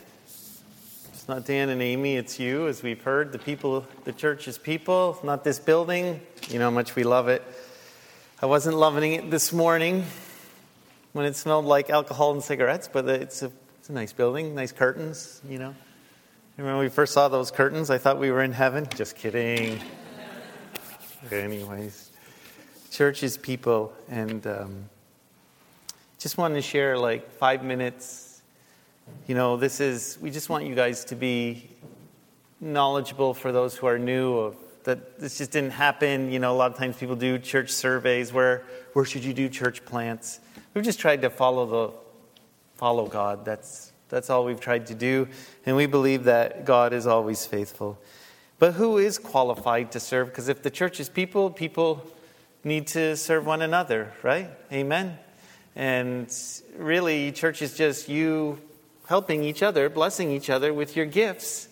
It's 1.31 1.37
not 1.37 1.47
Dan 1.47 1.69
and 1.69 1.81
Amy, 1.81 2.17
it's 2.17 2.41
you, 2.41 2.67
as 2.67 2.83
we've 2.83 3.01
heard. 3.01 3.31
The 3.31 3.39
people, 3.39 3.87
the 4.03 4.13
church 4.13 4.49
is 4.49 4.59
people, 4.59 5.17
not 5.23 5.45
this 5.45 5.61
building. 5.61 6.21
You 6.49 6.59
know 6.59 6.65
how 6.65 6.75
much 6.75 6.97
we 6.97 7.05
love 7.05 7.29
it. 7.29 7.45
I 8.43 8.47
wasn't 8.47 8.77
loving 8.77 9.13
it 9.13 9.31
this 9.31 9.53
morning 9.53 10.07
when 11.13 11.27
it 11.27 11.37
smelled 11.37 11.67
like 11.67 11.89
alcohol 11.89 12.33
and 12.33 12.43
cigarettes, 12.43 12.91
but 12.93 13.09
it's 13.09 13.43
a 13.43 13.53
a 13.91 13.93
nice 13.93 14.13
building, 14.13 14.57
nice 14.57 14.73
curtains, 14.73 15.41
you 15.49 15.61
know. 15.61 15.73
And 16.59 16.67
when 16.67 16.79
we 16.79 16.89
first 16.89 17.13
saw 17.13 17.29
those 17.29 17.53
curtains, 17.53 17.91
I 17.91 17.99
thought 17.99 18.19
we 18.19 18.33
were 18.33 18.43
in 18.43 18.53
heaven. 18.53 18.89
Just 18.97 19.15
kidding. 19.15 19.79
Anyways, 21.31 22.11
church 22.91 23.23
is 23.23 23.37
people, 23.37 23.93
and 24.09 24.45
um, 24.49 24.91
just 26.19 26.39
wanted 26.39 26.57
to 26.57 26.63
share 26.63 26.99
like 26.99 27.31
five 27.35 27.63
minutes. 27.63 28.30
You 29.27 29.35
know, 29.35 29.57
this 29.57 29.81
is, 29.81 30.19
we 30.21 30.31
just 30.31 30.49
want 30.49 30.65
you 30.65 30.75
guys 30.75 31.05
to 31.07 31.17
be 31.17 31.71
knowledgeable 32.61 33.35
for 33.35 33.53
those 33.53 33.77
who 33.77 33.87
are 33.87 33.99
new 33.99 34.37
of 34.37 34.57
that 34.85 35.19
this 35.19 35.39
just 35.39 35.51
didn't 35.51 35.73
happen. 35.73 36.31
You 36.31 36.39
know, 36.39 36.53
a 36.53 36.57
lot 36.57 36.73
of 36.73 36.79
times 36.79 36.97
people 36.97 37.17
do 37.17 37.39
church 37.39 37.71
surveys 37.71 38.33
where 38.33 38.65
where 38.93 39.05
should 39.05 39.25
you 39.25 39.33
do 39.33 39.49
church 39.49 39.85
plants? 39.85 40.41
We've 40.75 40.85
just 40.85 40.99
tried 40.99 41.23
to 41.23 41.31
follow 41.31 41.67
the 41.67 41.95
follow 42.77 43.07
God. 43.07 43.45
That's, 43.45 43.93
that's 44.09 44.31
all 44.31 44.45
we've 44.45 44.59
tried 44.59 44.87
to 44.87 44.95
do. 44.95 45.29
And 45.67 45.77
we 45.77 45.87
believe 45.87 46.25
that 46.25 46.65
God 46.65 46.93
is 46.95 47.07
always 47.07 47.45
faithful. 47.45 47.99
But 48.59 48.73
who 48.73 48.99
is 48.99 49.19
qualified 49.19 49.93
to 49.93 50.01
serve? 50.01 50.29
Because 50.29 50.49
if 50.49 50.63
the 50.63 50.71
church 50.71 50.99
is 50.99 51.09
people, 51.09 51.51
people 51.51 52.07
need 52.65 52.87
to 52.89 53.17
serve 53.17 53.47
one 53.47 53.63
another, 53.63 54.13
right? 54.23 54.51
Amen. 54.73 55.19
And 55.77 56.35
really, 56.77 57.33
church 57.33 57.63
is 57.63 57.77
just 57.77 58.09
you 58.09 58.59
helping 59.11 59.43
each 59.43 59.61
other, 59.61 59.89
blessing 59.89 60.31
each 60.31 60.49
other 60.49 60.73
with 60.73 60.95
your 60.95 61.05
gifts 61.05 61.67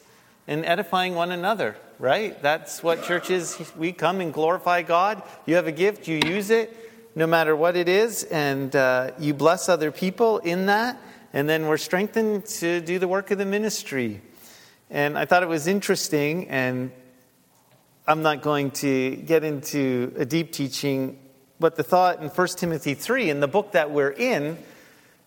and 0.49 0.67
edifying 0.67 1.15
one 1.15 1.31
another, 1.31 1.77
right? 2.01 2.43
That's 2.43 2.83
what 2.83 3.05
church 3.05 3.31
is. 3.31 3.57
We 3.77 3.93
come 3.93 4.21
and 4.21 4.35
glorify 4.35 4.83
God. 4.83 5.23
You 5.47 5.55
have 5.55 5.69
a 5.69 5.73
gift, 5.73 6.09
you 6.09 6.19
use 6.27 6.51
it 6.51 6.75
no 7.15 7.29
matter 7.29 7.55
what 7.55 7.77
it 7.77 7.89
is, 7.89 8.25
and 8.25 8.75
uh, 8.75 9.13
you 9.21 9.35
bless 9.35 9.69
other 9.69 9.93
people 9.93 10.39
in 10.39 10.67
that, 10.67 11.01
and 11.33 11.49
then 11.49 11.69
we're 11.69 11.77
strengthened 11.77 12.45
to 12.47 12.81
do 12.81 12.99
the 12.99 13.07
work 13.07 13.31
of 13.31 13.39
the 13.39 13.47
ministry. 13.47 14.21
And 14.91 15.17
I 15.17 15.25
thought 15.25 15.45
it 15.45 15.49
was 15.49 15.69
interesting, 15.69 16.49
and 16.49 16.91
I'm 18.05 18.23
not 18.23 18.43
going 18.43 18.73
to 18.83 19.15
get 19.15 19.45
into 19.45 20.13
a 20.17 20.27
deep 20.27 20.51
teaching, 20.51 21.21
but 21.61 21.77
the 21.77 21.85
thought 21.85 22.21
in 22.21 22.31
1 22.31 22.49
Timothy 22.57 22.95
3, 22.95 23.31
in 23.31 23.39
the 23.39 23.47
book 23.47 23.73
that 23.73 23.93
we're 23.93 24.11
in, 24.11 24.59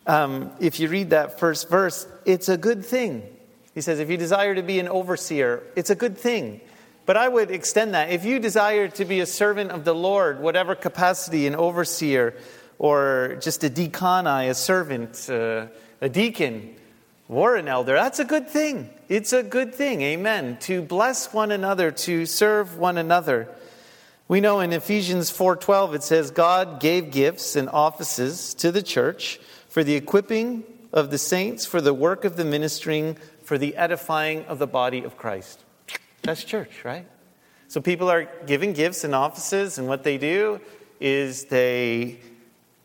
um, 0.08 0.52
if 0.60 0.80
you 0.80 0.88
read 0.88 1.12
that 1.12 1.40
first 1.40 1.70
verse, 1.70 2.08
it's 2.26 2.50
a 2.50 2.58
good 2.58 2.86
thing. 2.86 3.24
He 3.74 3.82
says, 3.82 4.00
if 4.00 4.10
you 4.10 4.18
desire 4.18 4.56
to 4.56 4.64
be 4.64 4.80
an 4.80 4.88
overseer, 4.88 5.64
it's 5.76 5.90
a 5.90 5.96
good 5.96 6.18
thing. 6.18 6.62
But 7.06 7.18
I 7.18 7.28
would 7.28 7.52
extend 7.52 7.94
that. 7.94 8.12
If 8.12 8.26
you 8.26 8.40
desire 8.40 8.88
to 8.90 9.06
be 9.06 9.20
a 9.22 9.26
servant 9.26 9.72
of 9.72 9.86
the 9.86 9.96
Lord, 9.96 10.40
whatever 10.40 10.76
capacity, 10.76 11.48
an 11.48 11.56
overseer, 11.56 12.36
or 12.80 13.38
just 13.42 13.64
a 13.64 13.70
deaconi, 13.70 14.50
a 14.50 14.54
servant, 14.54 15.30
uh, 15.30 15.68
a 16.02 16.10
deacon, 16.10 16.76
or 17.30 17.56
an 17.56 17.68
elder, 17.68 17.94
that's 17.94 18.20
a 18.20 18.26
good 18.26 18.50
thing. 18.50 18.90
It's 19.08 19.34
a 19.34 19.42
good 19.42 19.74
thing, 19.74 20.02
amen. 20.02 20.58
To 20.62 20.82
bless 20.82 21.34
one 21.34 21.52
another, 21.52 21.92
to 21.92 22.26
serve 22.26 22.78
one 22.78 22.98
another. 22.98 23.48
We 24.28 24.42
know 24.42 24.60
in 24.60 24.72
Ephesians 24.72 25.32
4:12 25.32 25.96
it 25.96 26.04
says 26.04 26.32
God 26.32 26.80
gave 26.80 27.12
gifts 27.12 27.56
and 27.56 27.70
offices 27.70 28.54
to 28.56 28.72
the 28.72 28.82
church 28.82 29.40
for 29.72 29.86
the 29.86 29.96
equipping 29.96 30.66
of 30.92 31.12
the 31.12 31.18
saints 31.18 31.66
for 31.66 31.80
the 31.80 31.94
work 31.94 32.26
of 32.26 32.36
the 32.36 32.44
ministering 32.44 33.16
for 33.42 33.58
the 33.58 33.74
edifying 33.78 34.44
of 34.46 34.60
the 34.60 34.68
body 34.68 35.02
of 35.06 35.16
Christ. 35.16 35.64
That's 36.24 36.44
church, 36.44 36.84
right? 36.84 37.08
So 37.70 37.80
people 37.80 38.12
are 38.12 38.28
giving 38.46 38.74
gifts 38.74 39.06
and 39.06 39.16
offices, 39.16 39.78
and 39.78 39.88
what 39.88 40.04
they 40.04 40.18
do 40.18 40.60
is 41.00 41.46
they 41.46 42.20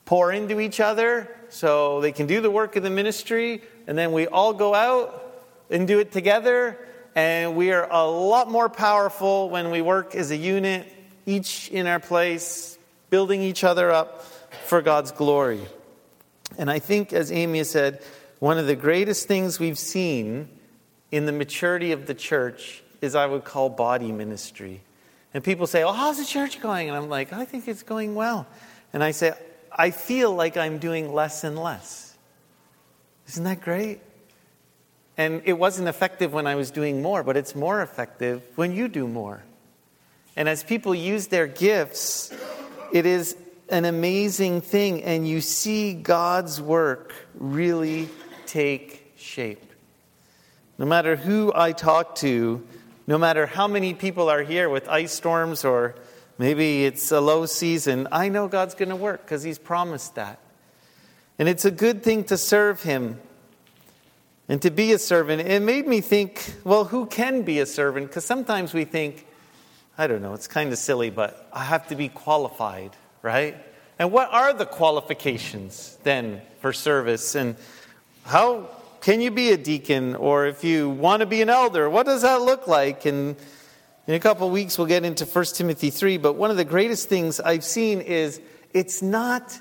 pour 0.04 0.30
into 0.30 0.60
each 0.60 0.78
other 0.78 1.28
so 1.48 2.00
they 2.00 2.12
can 2.12 2.28
do 2.28 2.40
the 2.40 2.52
work 2.52 2.76
of 2.76 2.84
the 2.84 2.90
ministry, 2.90 3.62
and 3.88 3.98
then 3.98 4.12
we 4.12 4.28
all 4.28 4.52
go 4.52 4.72
out 4.72 5.44
and 5.68 5.88
do 5.88 5.98
it 5.98 6.12
together. 6.12 6.78
And 7.16 7.56
we 7.56 7.72
are 7.72 7.88
a 7.90 8.08
lot 8.08 8.48
more 8.48 8.68
powerful 8.68 9.50
when 9.50 9.72
we 9.72 9.82
work 9.82 10.14
as 10.14 10.30
a 10.30 10.36
unit, 10.36 10.86
each 11.26 11.68
in 11.68 11.88
our 11.88 11.98
place, 11.98 12.78
building 13.10 13.42
each 13.42 13.64
other 13.64 13.90
up 13.90 14.22
for 14.66 14.82
God's 14.82 15.10
glory. 15.10 15.62
And 16.58 16.70
I 16.70 16.78
think, 16.78 17.12
as 17.12 17.30
Amy 17.32 17.64
said, 17.64 18.02
one 18.38 18.58
of 18.58 18.66
the 18.66 18.76
greatest 18.76 19.28
things 19.28 19.58
we've 19.58 19.78
seen 19.78 20.48
in 21.10 21.26
the 21.26 21.32
maturity 21.32 21.92
of 21.92 22.06
the 22.06 22.14
church 22.14 22.82
is 23.00 23.14
I 23.14 23.26
would 23.26 23.44
call 23.44 23.68
body 23.68 24.12
ministry. 24.12 24.82
And 25.34 25.44
people 25.44 25.66
say, 25.66 25.82
Oh, 25.82 25.92
how's 25.92 26.18
the 26.18 26.24
church 26.24 26.60
going? 26.60 26.88
And 26.88 26.96
I'm 26.96 27.08
like, 27.08 27.32
I 27.32 27.44
think 27.44 27.68
it's 27.68 27.82
going 27.82 28.14
well. 28.14 28.46
And 28.92 29.02
I 29.02 29.10
say, 29.10 29.32
I 29.70 29.90
feel 29.90 30.34
like 30.34 30.56
I'm 30.56 30.78
doing 30.78 31.12
less 31.12 31.44
and 31.44 31.58
less. 31.58 32.16
Isn't 33.28 33.44
that 33.44 33.60
great? 33.60 34.00
And 35.18 35.42
it 35.44 35.54
wasn't 35.54 35.88
effective 35.88 36.32
when 36.32 36.46
I 36.46 36.54
was 36.54 36.70
doing 36.70 37.02
more, 37.02 37.22
but 37.22 37.36
it's 37.36 37.54
more 37.54 37.82
effective 37.82 38.42
when 38.54 38.72
you 38.72 38.88
do 38.88 39.08
more. 39.08 39.42
And 40.36 40.48
as 40.48 40.62
people 40.62 40.94
use 40.94 41.28
their 41.28 41.46
gifts, 41.46 42.32
it 42.92 43.06
is 43.06 43.36
an 43.68 43.84
amazing 43.84 44.60
thing, 44.60 45.02
and 45.02 45.26
you 45.26 45.40
see 45.40 45.94
God's 45.94 46.60
work 46.60 47.12
really 47.34 48.08
take 48.46 49.12
shape. 49.16 49.72
No 50.78 50.86
matter 50.86 51.16
who 51.16 51.52
I 51.54 51.72
talk 51.72 52.16
to, 52.16 52.64
no 53.06 53.18
matter 53.18 53.46
how 53.46 53.66
many 53.66 53.94
people 53.94 54.28
are 54.28 54.42
here 54.42 54.68
with 54.68 54.88
ice 54.88 55.12
storms 55.12 55.64
or 55.64 55.94
maybe 56.38 56.84
it's 56.84 57.10
a 57.12 57.20
low 57.20 57.46
season, 57.46 58.08
I 58.12 58.28
know 58.28 58.48
God's 58.48 58.74
going 58.74 58.90
to 58.90 58.96
work 58.96 59.24
because 59.24 59.42
He's 59.42 59.58
promised 59.58 60.16
that. 60.16 60.38
And 61.38 61.48
it's 61.48 61.64
a 61.64 61.70
good 61.70 62.02
thing 62.02 62.24
to 62.24 62.36
serve 62.36 62.82
Him. 62.82 63.20
And 64.48 64.62
to 64.62 64.70
be 64.70 64.92
a 64.92 64.98
servant, 64.98 65.42
it 65.42 65.60
made 65.60 65.88
me 65.88 66.00
think, 66.00 66.54
well, 66.62 66.84
who 66.84 67.06
can 67.06 67.42
be 67.42 67.58
a 67.58 67.66
servant? 67.66 68.06
Because 68.08 68.24
sometimes 68.24 68.72
we 68.72 68.84
think, 68.84 69.26
I 69.98 70.06
don't 70.06 70.22
know, 70.22 70.34
it's 70.34 70.46
kind 70.46 70.72
of 70.72 70.78
silly, 70.78 71.10
but 71.10 71.48
I 71.52 71.64
have 71.64 71.88
to 71.88 71.96
be 71.96 72.08
qualified, 72.08 72.94
right? 73.26 73.56
And 73.98 74.12
what 74.12 74.32
are 74.32 74.52
the 74.52 74.64
qualifications 74.64 75.98
then 76.04 76.40
for 76.60 76.72
service? 76.72 77.34
And 77.34 77.56
how 78.24 78.68
can 79.00 79.20
you 79.20 79.32
be 79.32 79.50
a 79.50 79.56
deacon? 79.56 80.14
Or 80.14 80.46
if 80.46 80.62
you 80.62 80.88
want 80.88 81.20
to 81.20 81.26
be 81.26 81.42
an 81.42 81.50
elder, 81.50 81.90
what 81.90 82.06
does 82.06 82.22
that 82.22 82.40
look 82.42 82.68
like? 82.68 83.04
And 83.04 83.34
in 84.06 84.14
a 84.14 84.20
couple 84.20 84.48
weeks, 84.48 84.78
we'll 84.78 84.86
get 84.86 85.04
into 85.04 85.24
1 85.24 85.44
Timothy 85.56 85.90
3. 85.90 86.18
But 86.18 86.34
one 86.34 86.52
of 86.52 86.56
the 86.56 86.64
greatest 86.64 87.08
things 87.08 87.40
I've 87.40 87.64
seen 87.64 88.00
is 88.00 88.40
it's 88.72 89.02
not 89.02 89.58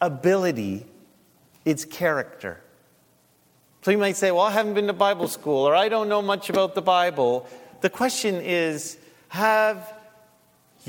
ability, 0.00 0.86
it's 1.66 1.84
character. 1.84 2.58
So 3.82 3.90
you 3.90 3.98
might 3.98 4.16
say, 4.16 4.30
Well, 4.30 4.44
I 4.44 4.52
haven't 4.52 4.74
been 4.74 4.86
to 4.86 4.94
Bible 4.94 5.28
school, 5.28 5.68
or 5.68 5.76
I 5.76 5.90
don't 5.90 6.08
know 6.08 6.22
much 6.22 6.48
about 6.48 6.74
the 6.74 6.82
Bible. 6.82 7.46
The 7.82 7.90
question 7.90 8.36
is 8.36 8.96
Have 9.28 9.92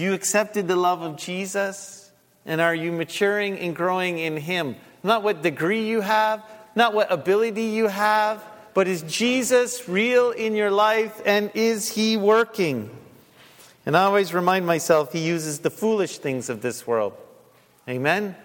you 0.02 0.14
accepted 0.14 0.68
the 0.68 0.76
love 0.76 1.02
of 1.02 1.18
Jesus? 1.18 2.12
And 2.46 2.62
are 2.62 2.74
you 2.74 2.92
maturing 2.92 3.60
and 3.60 3.76
growing 3.76 4.20
in 4.20 4.38
Him? 4.38 4.76
Not 5.04 5.24
what 5.24 5.42
degree 5.42 5.88
you 5.88 6.02
have, 6.02 6.44
not 6.76 6.94
what 6.94 7.12
ability 7.12 7.66
you 7.66 7.88
have, 7.88 8.44
but 8.74 8.88
is 8.88 9.02
Jesus 9.04 9.88
real 9.88 10.32
in 10.32 10.56
your 10.56 10.72
life 10.72 11.22
and 11.26 11.52
is 11.54 11.90
He 11.90 12.18
working? 12.18 12.90
And 13.86 13.96
I 13.96 14.04
always 14.04 14.34
remind 14.34 14.66
myself 14.66 15.14
He 15.14 15.20
uses 15.20 15.60
the 15.60 15.70
foolish 15.70 16.18
things 16.20 16.50
of 16.50 16.62
this 16.62 16.86
world. 16.88 17.14
Amen? 17.88 18.36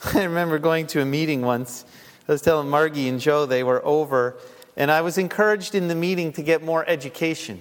I 0.14 0.24
remember 0.24 0.58
going 0.58 0.86
to 0.88 1.02
a 1.02 1.04
meeting 1.04 1.42
once 1.42 1.84
I 2.30 2.32
was 2.32 2.42
telling 2.42 2.70
Margie 2.70 3.08
and 3.08 3.18
Joe 3.18 3.44
they 3.44 3.64
were 3.64 3.84
over, 3.84 4.36
and 4.76 4.88
I 4.88 5.00
was 5.00 5.18
encouraged 5.18 5.74
in 5.74 5.88
the 5.88 5.96
meeting 5.96 6.32
to 6.34 6.42
get 6.42 6.62
more 6.62 6.88
education. 6.88 7.60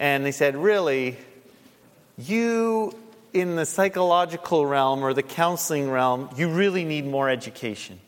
And 0.00 0.24
they 0.24 0.32
said, 0.32 0.56
Really, 0.56 1.16
you 2.18 2.92
in 3.32 3.54
the 3.54 3.66
psychological 3.66 4.66
realm 4.66 5.04
or 5.04 5.14
the 5.14 5.22
counseling 5.22 5.88
realm, 5.88 6.28
you 6.36 6.50
really 6.50 6.84
need 6.84 7.06
more 7.06 7.28
education. 7.28 8.00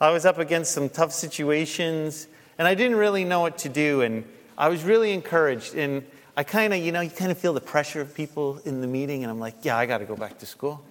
I 0.00 0.10
was 0.10 0.26
up 0.26 0.38
against 0.38 0.72
some 0.72 0.88
tough 0.88 1.12
situations, 1.12 2.26
and 2.56 2.66
I 2.66 2.74
didn't 2.74 2.96
really 2.96 3.24
know 3.24 3.40
what 3.40 3.58
to 3.58 3.68
do, 3.68 4.00
and 4.00 4.24
I 4.56 4.68
was 4.68 4.82
really 4.82 5.12
encouraged. 5.12 5.74
And 5.74 6.04
I 6.36 6.44
kind 6.44 6.72
of, 6.72 6.80
you 6.80 6.92
know, 6.92 7.00
you 7.00 7.10
kind 7.10 7.30
of 7.30 7.38
feel 7.38 7.52
the 7.52 7.60
pressure 7.60 8.00
of 8.00 8.14
people 8.14 8.60
in 8.64 8.80
the 8.80 8.86
meeting, 8.86 9.22
and 9.22 9.30
I'm 9.30 9.38
like, 9.38 9.54
yeah, 9.62 9.76
I 9.76 9.86
got 9.86 9.98
to 9.98 10.06
go 10.06 10.16
back 10.16 10.38
to 10.38 10.46
school. 10.46 10.82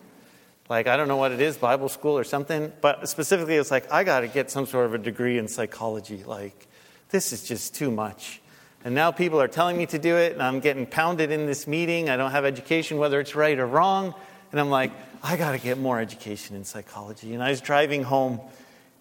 Like, 0.69 0.87
I 0.87 0.97
don't 0.97 1.07
know 1.07 1.17
what 1.17 1.31
it 1.31 1.41
is, 1.41 1.57
Bible 1.57 1.89
school 1.89 2.17
or 2.17 2.23
something, 2.23 2.71
but 2.81 3.09
specifically, 3.09 3.55
it's 3.55 3.71
like, 3.71 3.91
I 3.91 4.03
got 4.03 4.21
to 4.21 4.27
get 4.27 4.51
some 4.51 4.65
sort 4.65 4.85
of 4.85 4.93
a 4.93 4.97
degree 4.97 5.37
in 5.37 5.47
psychology. 5.47 6.23
Like, 6.25 6.67
this 7.09 7.33
is 7.33 7.43
just 7.43 7.73
too 7.73 7.89
much. 7.89 8.41
And 8.85 8.95
now 8.95 9.11
people 9.11 9.41
are 9.41 9.47
telling 9.47 9.77
me 9.77 9.85
to 9.87 9.99
do 9.99 10.15
it, 10.15 10.33
and 10.33 10.41
I'm 10.41 10.59
getting 10.59 10.85
pounded 10.85 11.31
in 11.31 11.45
this 11.45 11.67
meeting. 11.67 12.09
I 12.09 12.17
don't 12.17 12.31
have 12.31 12.45
education, 12.45 12.97
whether 12.97 13.19
it's 13.19 13.35
right 13.35 13.57
or 13.57 13.65
wrong. 13.65 14.13
And 14.51 14.59
I'm 14.59 14.69
like, 14.69 14.91
I 15.23 15.35
got 15.35 15.51
to 15.51 15.57
get 15.57 15.77
more 15.77 15.99
education 15.99 16.55
in 16.55 16.63
psychology. 16.63 17.33
And 17.33 17.43
I 17.43 17.49
was 17.49 17.59
driving 17.59 18.03
home, 18.03 18.39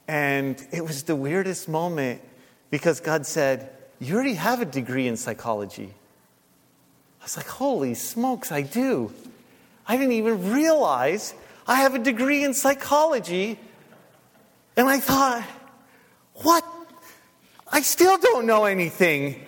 and 0.09 0.61
it 0.73 0.83
was 0.83 1.05
the 1.05 1.15
weirdest 1.15 1.69
moment 1.69 2.21
because 2.71 3.01
God 3.01 3.27
said, 3.27 3.71
You 4.01 4.15
already 4.15 4.35
have 4.35 4.61
a 4.61 4.65
degree 4.65 5.07
in 5.07 5.17
psychology. 5.17 5.93
I 7.21 7.25
was 7.25 7.37
like, 7.37 7.49
Holy 7.49 7.95
smokes, 7.95 8.51
I 8.51 8.62
do. 8.62 9.12
I 9.87 9.97
didn't 9.97 10.12
even 10.12 10.53
realize 10.53 11.35
I 11.67 11.77
have 11.77 11.95
a 11.95 11.99
degree 11.99 12.43
in 12.43 12.55
psychology. 12.55 13.59
And 14.77 14.89
I 14.89 14.99
thought, 15.01 15.45
what? 16.35 16.65
I 17.71 17.81
still 17.81 18.19
don't 18.19 18.47
know 18.47 18.65
anything. 18.65 19.45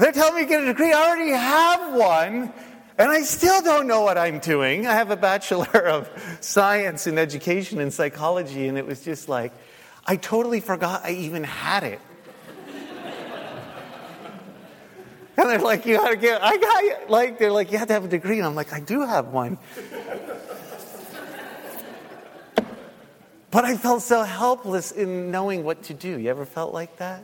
They're 0.00 0.12
telling 0.12 0.36
me 0.36 0.42
to 0.44 0.48
get 0.48 0.62
a 0.62 0.64
degree. 0.64 0.94
I 0.94 1.08
already 1.08 1.32
have 1.32 1.92
one, 1.92 2.54
and 2.96 3.10
I 3.10 3.20
still 3.20 3.60
don't 3.60 3.86
know 3.86 4.00
what 4.00 4.16
I'm 4.16 4.38
doing. 4.38 4.86
I 4.86 4.94
have 4.94 5.10
a 5.10 5.16
Bachelor 5.16 5.66
of 5.88 6.08
Science 6.40 7.06
in 7.06 7.18
Education 7.18 7.80
and 7.80 7.92
Psychology, 7.92 8.66
and 8.66 8.78
it 8.78 8.86
was 8.86 9.02
just 9.02 9.28
like, 9.28 9.52
I 10.06 10.16
totally 10.16 10.60
forgot 10.60 11.04
I 11.04 11.10
even 11.10 11.44
had 11.44 11.84
it. 11.84 12.00
And 15.36 15.48
they're 15.48 15.58
like, 15.58 15.86
you 15.86 15.96
gotta 15.96 16.16
get, 16.16 16.42
I 16.42 16.56
got, 16.56 17.10
like, 17.10 17.38
they're 17.38 17.52
like, 17.52 17.72
you 17.72 17.78
have 17.78 17.88
to 17.88 17.94
have 17.94 18.04
a 18.04 18.08
degree. 18.08 18.38
And 18.38 18.46
I'm 18.46 18.54
like, 18.54 18.74
I 18.74 18.80
do 18.80 19.06
have 19.06 19.28
one. 19.28 19.56
but 23.50 23.64
I 23.64 23.76
felt 23.76 24.02
so 24.02 24.22
helpless 24.22 24.92
in 24.92 25.30
knowing 25.30 25.64
what 25.64 25.84
to 25.84 25.94
do. 25.94 26.18
You 26.18 26.28
ever 26.28 26.44
felt 26.44 26.74
like 26.74 26.96
that? 26.98 27.22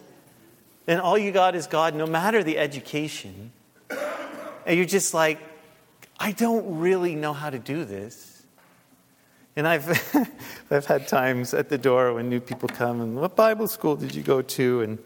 And 0.86 1.00
all 1.00 1.18
you 1.18 1.32
got 1.32 1.54
is 1.54 1.66
God, 1.66 1.94
no 1.94 2.06
matter 2.06 2.44
the 2.44 2.58
education. 2.58 3.52
And 3.90 4.76
you're 4.76 4.86
just 4.86 5.14
like, 5.14 5.38
I 6.18 6.32
don't 6.32 6.78
really 6.78 7.14
know 7.14 7.32
how 7.32 7.50
to 7.50 7.58
do 7.58 7.84
this. 7.84 8.44
And 9.56 9.66
I've, 9.66 9.88
I've 10.70 10.86
had 10.86 11.08
times 11.08 11.54
at 11.54 11.68
the 11.68 11.78
door 11.78 12.14
when 12.14 12.28
new 12.28 12.40
people 12.40 12.68
come 12.68 13.00
and, 13.00 13.16
what 13.16 13.36
Bible 13.36 13.66
school 13.68 13.96
did 13.96 14.14
you 14.14 14.22
go 14.22 14.42
to? 14.42 14.82
And 14.82 14.98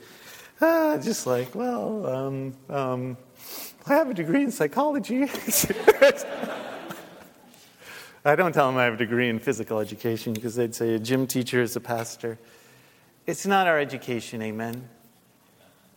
ah, 0.61 0.99
just 0.99 1.27
like, 1.27 1.55
well, 1.55 2.07
um, 2.07 2.55
um, 2.69 3.17
I 3.87 3.95
have 3.95 4.11
a 4.11 4.15
degree 4.15 4.43
in 4.43 4.51
psychology. 4.51 5.23
I 8.23 8.37
don't 8.37 8.53
tell 8.53 8.67
them 8.67 8.77
I 8.77 8.85
have 8.85 8.95
a 8.95 8.99
degree 8.99 9.31
in 9.31 9.39
physical 9.39 9.79
education 9.79 10.35
because 10.35 10.55
they'd 10.55 10.75
say 10.75 10.95
a 10.95 10.99
gym 10.99 11.27
teacher 11.27 11.63
is 11.63 11.75
a 11.77 11.81
pastor. 11.81 12.39
It's 13.27 13.47
not 13.47 13.67
our 13.67 13.79
education, 13.79 14.43
amen. 14.43 14.89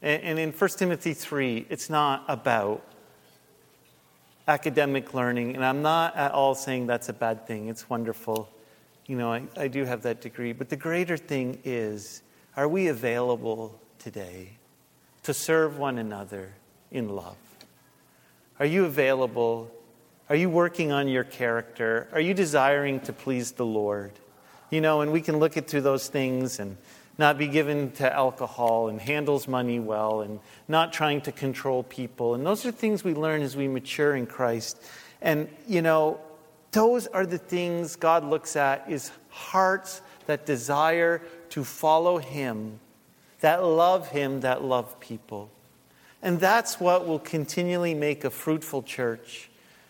And 0.03 0.37
in 0.37 0.51
1 0.51 0.69
Timothy 0.71 1.13
3, 1.13 1.65
it's 1.69 1.89
not 1.89 2.25
about 2.27 2.83
academic 4.49 5.13
learning. 5.13 5.55
And 5.55 5.63
I'm 5.63 5.81
not 5.81 6.13
at 6.17 6.33
all 6.33 6.55
saying 6.55 6.87
that's 6.87 7.07
a 7.07 7.13
bad 7.13 7.47
thing. 7.47 7.69
It's 7.69 7.89
wonderful. 7.89 8.49
You 9.05 9.15
know, 9.15 9.31
I, 9.31 9.43
I 9.55 9.69
do 9.69 9.85
have 9.85 10.01
that 10.01 10.19
degree. 10.19 10.51
But 10.51 10.67
the 10.67 10.75
greater 10.75 11.15
thing 11.15 11.59
is 11.63 12.21
are 12.57 12.67
we 12.67 12.87
available 12.87 13.79
today 13.97 14.57
to 15.23 15.33
serve 15.33 15.79
one 15.79 15.97
another 15.97 16.51
in 16.91 17.07
love? 17.07 17.37
Are 18.59 18.65
you 18.65 18.83
available? 18.83 19.71
Are 20.27 20.35
you 20.35 20.49
working 20.49 20.91
on 20.91 21.07
your 21.07 21.23
character? 21.23 22.09
Are 22.11 22.19
you 22.19 22.33
desiring 22.33 22.99
to 23.01 23.13
please 23.13 23.53
the 23.53 23.65
Lord? 23.65 24.11
You 24.69 24.81
know, 24.81 24.99
and 24.99 25.13
we 25.13 25.21
can 25.21 25.39
look 25.39 25.55
at 25.55 25.67
through 25.67 25.81
those 25.81 26.09
things 26.09 26.59
and 26.59 26.75
not 27.17 27.37
be 27.37 27.47
given 27.47 27.91
to 27.91 28.11
alcohol 28.11 28.87
and 28.87 28.99
handles 28.99 29.47
money 29.47 29.79
well 29.79 30.21
and 30.21 30.39
not 30.67 30.91
trying 30.91 31.21
to 31.21 31.31
control 31.31 31.83
people. 31.83 32.33
And 32.33 32.45
those 32.45 32.65
are 32.65 32.71
things 32.71 33.03
we 33.03 33.13
learn 33.13 33.41
as 33.41 33.55
we 33.55 33.67
mature 33.67 34.15
in 34.15 34.25
Christ. 34.25 34.81
And, 35.21 35.47
you 35.67 35.81
know, 35.81 36.19
those 36.71 37.07
are 37.07 37.25
the 37.25 37.37
things 37.37 37.95
God 37.95 38.23
looks 38.23 38.55
at 38.55 38.89
is 38.89 39.11
hearts 39.29 40.01
that 40.25 40.45
desire 40.45 41.21
to 41.49 41.63
follow 41.63 42.17
Him 42.17 42.79
that 43.43 43.61
love 43.61 44.07
Him, 44.07 44.39
that 44.39 44.63
love 44.63 45.01
people. 45.01 45.51
And 46.21 46.39
that's 46.39 46.79
what 46.79 47.05
will 47.05 47.19
continually 47.19 47.93
make 47.93 48.23
a 48.23 48.29
fruitful 48.29 48.83
church. 48.83 49.49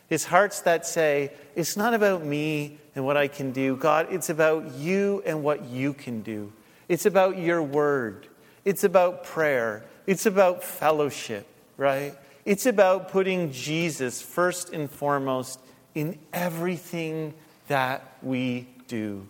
Is 0.09 0.25
hearts 0.25 0.61
that 0.61 0.87
say, 0.87 1.31
it's 1.55 1.77
not 1.77 1.93
about 1.93 2.25
me 2.25 2.79
and 2.95 3.05
what 3.05 3.15
I 3.15 3.27
can 3.27 3.51
do. 3.51 3.75
God, 3.75 4.07
it's 4.09 4.31
about 4.31 4.73
you 4.73 5.21
and 5.23 5.43
what 5.43 5.65
you 5.65 5.93
can 5.93 6.23
do. 6.23 6.51
It's 6.87 7.05
about 7.05 7.37
your 7.37 7.61
word. 7.61 8.27
It's 8.65 8.83
about 8.83 9.23
prayer. 9.23 9.83
It's 10.05 10.25
about 10.25 10.63
fellowship, 10.63 11.47
right? 11.77 12.15
It's 12.45 12.65
about 12.65 13.09
putting 13.09 13.51
Jesus 13.51 14.21
first 14.21 14.71
and 14.71 14.89
foremost 14.89 15.59
in 15.95 16.19
everything 16.33 17.33
that 17.67 18.17
we 18.21 18.67
do. 18.87 19.27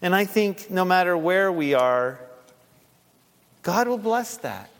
And 0.00 0.14
I 0.14 0.24
think 0.24 0.70
no 0.70 0.84
matter 0.84 1.16
where 1.16 1.52
we 1.52 1.74
are, 1.74 2.18
God 3.62 3.86
will 3.86 3.98
bless 3.98 4.38
that. 4.38 4.70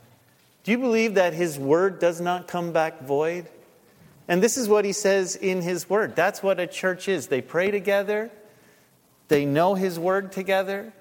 Do 0.65 0.73
you 0.73 0.79
believe 0.79 1.15
that 1.15 1.35
His 1.35 1.59
word 1.59 2.01
does 2.01 2.21
not 2.21 2.49
come 2.49 2.73
back 2.73 3.03
void? 3.03 3.47
And 4.27 4.43
this 4.43 4.57
is 4.57 4.69
what 4.69 4.85
He 4.85 4.93
says 4.93 5.37
in 5.37 5.62
His 5.62 5.88
word. 5.88 6.17
That's 6.17 6.43
what 6.43 6.59
a 6.59 6.67
church 6.67 7.09
is. 7.09 7.29
They 7.29 7.41
pray 7.41 7.71
together, 7.71 8.31
they 9.29 9.45
know 9.45 9.75
His 9.75 9.99
word 9.99 10.33
together, 10.33 10.93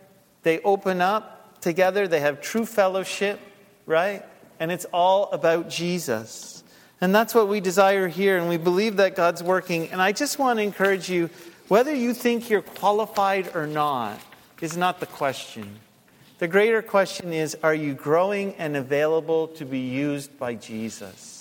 they 0.44 0.60
open 0.60 1.02
up 1.02 1.62
together, 1.62 2.08
they 2.08 2.20
have 2.20 2.42
true 2.42 2.66
fellowship, 2.66 3.40
right? 3.86 4.24
And 4.60 4.72
it's 4.72 4.86
all 4.94 5.30
about 5.32 5.70
Jesus. 5.70 6.64
And 7.00 7.16
that's 7.16 7.34
what 7.34 7.48
we 7.48 7.60
desire 7.60 8.08
here, 8.08 8.38
and 8.38 8.48
we 8.48 8.58
believe 8.58 8.98
that 8.98 9.16
God's 9.16 9.42
working. 9.42 9.90
And 9.90 10.02
I 10.02 10.12
just 10.12 10.38
want 10.38 10.60
to 10.60 10.64
encourage 10.64 11.10
you 11.10 11.30
whether 11.68 11.94
you 11.96 12.14
think 12.14 12.50
you're 12.50 12.62
qualified 12.62 13.56
or 13.56 13.66
not 13.66 14.20
is 14.62 14.78
not 14.78 15.00
the 15.00 15.08
question. 15.08 15.80
The 16.38 16.48
greater 16.48 16.82
question 16.82 17.34
is 17.34 17.58
are 17.64 17.74
you 17.74 17.94
growing 17.94 18.56
and 18.56 18.76
available 18.76 19.48
to 19.50 19.66
be 19.66 19.80
used 19.80 20.38
by 20.38 20.56
Jesus? 20.56 21.41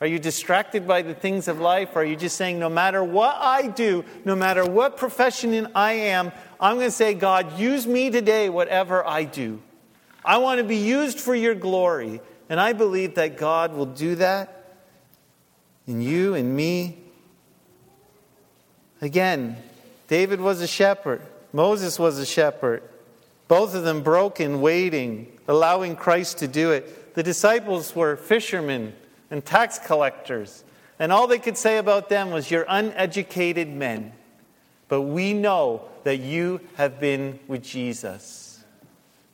Are 0.00 0.06
you 0.06 0.18
distracted 0.18 0.86
by 0.86 1.02
the 1.02 1.12
things 1.12 1.46
of 1.46 1.60
life? 1.60 1.94
Are 1.94 2.04
you 2.04 2.16
just 2.16 2.36
saying, 2.36 2.58
no 2.58 2.70
matter 2.70 3.04
what 3.04 3.36
I 3.38 3.66
do, 3.66 4.04
no 4.24 4.34
matter 4.34 4.64
what 4.64 4.96
profession 4.96 5.68
I 5.74 5.92
am, 5.92 6.32
I'm 6.58 6.76
going 6.76 6.88
to 6.88 6.90
say, 6.90 7.12
God, 7.12 7.58
use 7.58 7.86
me 7.86 8.08
today, 8.08 8.48
whatever 8.48 9.06
I 9.06 9.24
do. 9.24 9.60
I 10.24 10.38
want 10.38 10.58
to 10.58 10.64
be 10.64 10.76
used 10.76 11.20
for 11.20 11.34
your 11.34 11.54
glory. 11.54 12.20
And 12.48 12.58
I 12.58 12.72
believe 12.72 13.14
that 13.16 13.36
God 13.36 13.74
will 13.74 13.86
do 13.86 14.14
that 14.16 14.78
in 15.86 16.00
you 16.00 16.34
and 16.34 16.56
me. 16.56 16.98
Again, 19.02 19.56
David 20.08 20.40
was 20.40 20.60
a 20.60 20.66
shepherd, 20.66 21.22
Moses 21.52 21.98
was 21.98 22.18
a 22.18 22.26
shepherd. 22.26 22.82
Both 23.48 23.74
of 23.74 23.82
them 23.82 24.02
broken, 24.02 24.60
waiting, 24.60 25.36
allowing 25.48 25.96
Christ 25.96 26.38
to 26.38 26.46
do 26.46 26.70
it. 26.70 27.14
The 27.16 27.24
disciples 27.24 27.96
were 27.96 28.14
fishermen 28.14 28.94
and 29.30 29.44
tax 29.44 29.78
collectors. 29.78 30.64
And 30.98 31.12
all 31.12 31.26
they 31.26 31.38
could 31.38 31.56
say 31.56 31.78
about 31.78 32.08
them 32.08 32.30
was, 32.30 32.50
You're 32.50 32.66
uneducated 32.68 33.68
men. 33.68 34.12
But 34.88 35.02
we 35.02 35.32
know 35.32 35.88
that 36.04 36.16
you 36.16 36.60
have 36.74 36.98
been 37.00 37.38
with 37.46 37.62
Jesus. 37.62 38.62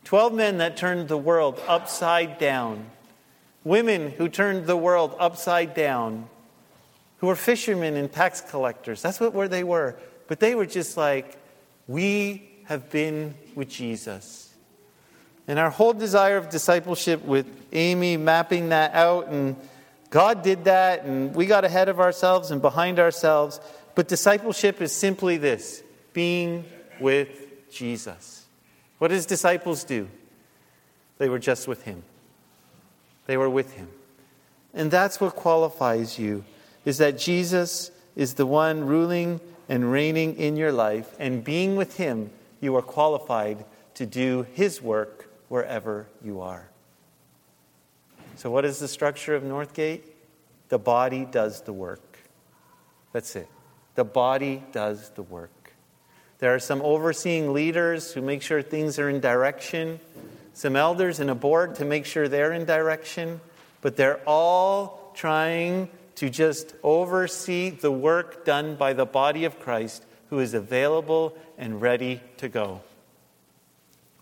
Twelve 0.05 0.33
men 0.33 0.59
that 0.59 0.77
turned 0.77 1.09
the 1.09 1.19
world 1.19 1.61
upside 1.67 2.39
down. 2.39 2.87
Women 3.65 4.13
who 4.13 4.29
turned 4.29 4.67
the 4.67 4.77
world 4.77 5.17
upside 5.19 5.75
down. 5.75 6.29
Who 7.19 7.27
were 7.27 7.37
fishermen 7.37 7.97
and 7.97 8.13
tax 8.13 8.41
collectors. 8.41 9.03
That's 9.03 9.19
what 9.19 9.33
where 9.33 9.49
they 9.49 9.65
were. 9.65 9.97
But 10.29 10.39
they 10.39 10.55
were 10.55 10.67
just 10.67 10.97
like, 10.97 11.37
We 11.89 12.49
have 12.65 12.91
been 12.91 13.35
with 13.55 13.69
Jesus. 13.69 14.55
And 15.49 15.59
our 15.59 15.71
whole 15.71 15.93
desire 15.93 16.37
of 16.37 16.51
discipleship 16.51 17.25
with 17.25 17.47
Amy 17.73 18.17
mapping 18.17 18.69
that 18.71 18.95
out 18.95 19.29
and 19.29 19.57
God 20.11 20.43
did 20.43 20.65
that, 20.65 21.05
and 21.05 21.35
we 21.35 21.47
got 21.47 21.65
ahead 21.65 21.89
of 21.89 22.01
ourselves 22.01 22.51
and 22.51 22.63
behind 22.63 22.99
ourselves. 22.99 23.61
But 23.95 24.09
discipleship 24.09 24.81
is 24.81 24.93
simply 24.93 25.37
this 25.37 25.83
being 26.13 26.65
with 27.01 27.71
Jesus. 27.71 28.47
What 28.99 29.09
does 29.09 29.27
disciples 29.27 29.85
do? 29.85 30.09
They 31.19 31.29
were 31.29 31.39
just 31.39 31.67
with 31.67 31.83
Him, 31.83 32.03
they 33.27 33.37
were 33.37 33.51
with 33.51 33.73
Him. 33.73 33.89
And 34.75 34.91
that's 34.91 35.21
what 35.21 35.35
qualifies 35.35 36.19
you 36.19 36.45
is 36.85 36.99
that 36.99 37.19
Jesus 37.19 37.91
is 38.15 38.35
the 38.35 38.47
one 38.47 38.87
ruling 38.87 39.41
and 39.69 39.91
reigning 39.91 40.37
in 40.37 40.57
your 40.57 40.71
life, 40.71 41.15
and 41.19 41.43
being 41.43 41.75
with 41.75 41.97
Him, 41.97 42.31
you 42.61 42.77
are 42.77 42.83
qualified 42.83 43.65
to 43.95 44.07
do 44.07 44.47
His 44.53 44.81
work 44.81 45.29
wherever 45.49 46.07
you 46.23 46.41
are. 46.41 46.69
So, 48.37 48.51
what 48.51 48.67
is 48.67 48.79
the 48.79 48.89
structure 48.89 49.35
of 49.35 49.43
Northgate? 49.43 50.03
The 50.69 50.79
body 50.79 51.25
does 51.25 51.63
the 51.63 51.73
work. 51.73 52.19
That's 53.13 53.35
it. 53.35 53.49
The 53.95 54.05
body 54.05 54.63
does 54.73 55.11
the 55.11 55.23
work. 55.23 55.73
There 56.39 56.55
are 56.55 56.59
some 56.59 56.83
overseeing 56.83 57.55
leaders 57.55 58.13
who 58.13 58.21
make 58.21 58.43
sure 58.43 58.61
things 58.61 58.99
are 58.99 59.09
in 59.09 59.21
direction, 59.21 60.01
some 60.53 60.77
elders 60.77 61.19
and 61.19 61.31
a 61.31 61.35
board 61.35 61.77
to 61.77 61.87
make 61.87 62.05
sure 62.05 62.29
they're 62.29 62.53
in 62.53 62.67
direction, 62.67 63.41
but 63.81 63.97
they're 63.97 64.21
all 64.27 65.13
trying 65.15 65.89
to 66.17 66.29
just 66.29 66.75
oversee 66.83 67.71
the 67.71 67.91
work 67.91 68.45
done 68.45 68.77
by 68.77 68.93
the 68.93 69.07
body 69.07 69.47
of 69.47 69.59
Christ 69.61 70.05
who 70.29 70.41
is 70.41 70.53
available 70.53 71.35
and 71.57 71.81
ready 71.81 72.21
to 72.37 72.51
go. 72.51 72.83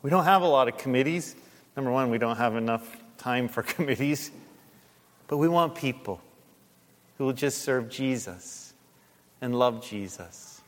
We 0.03 0.11
don't 0.11 0.25
have 0.25 0.43
a 0.43 0.47
lot 0.47 0.69
of 0.69 0.77
committees. 0.77 1.35
Number 1.75 1.91
one, 1.91 2.11
we 2.11 2.19
don't 2.19 2.37
have 2.37 2.55
enough 2.55 3.04
time 3.25 3.49
for 3.49 3.63
committees, 3.75 4.31
but 5.29 5.39
we 5.39 5.49
want 5.49 5.75
people 5.75 6.21
who 7.17 7.25
will 7.25 7.33
just 7.33 7.63
serve 7.63 7.89
Jesus 7.89 8.75
and 9.41 9.59
love 9.59 9.83
Jesus 9.83 10.61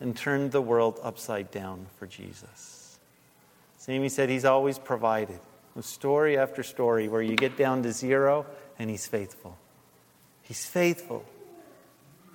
and 0.00 0.14
turn 0.14 0.50
the 0.50 0.60
world 0.60 1.00
upside 1.02 1.50
down 1.50 1.86
for 1.96 2.06
Jesus. 2.06 2.98
Sammy 3.78 4.10
said 4.10 4.28
he's 4.28 4.44
always 4.44 4.78
provided. 4.78 5.40
With 5.74 5.86
story 5.86 6.36
after 6.36 6.62
story 6.62 7.08
where 7.08 7.22
you 7.22 7.36
get 7.36 7.56
down 7.56 7.82
to 7.84 7.92
zero 7.92 8.44
and 8.78 8.90
he's 8.90 9.06
faithful. 9.06 9.56
He's 10.42 10.66
faithful. 10.66 11.24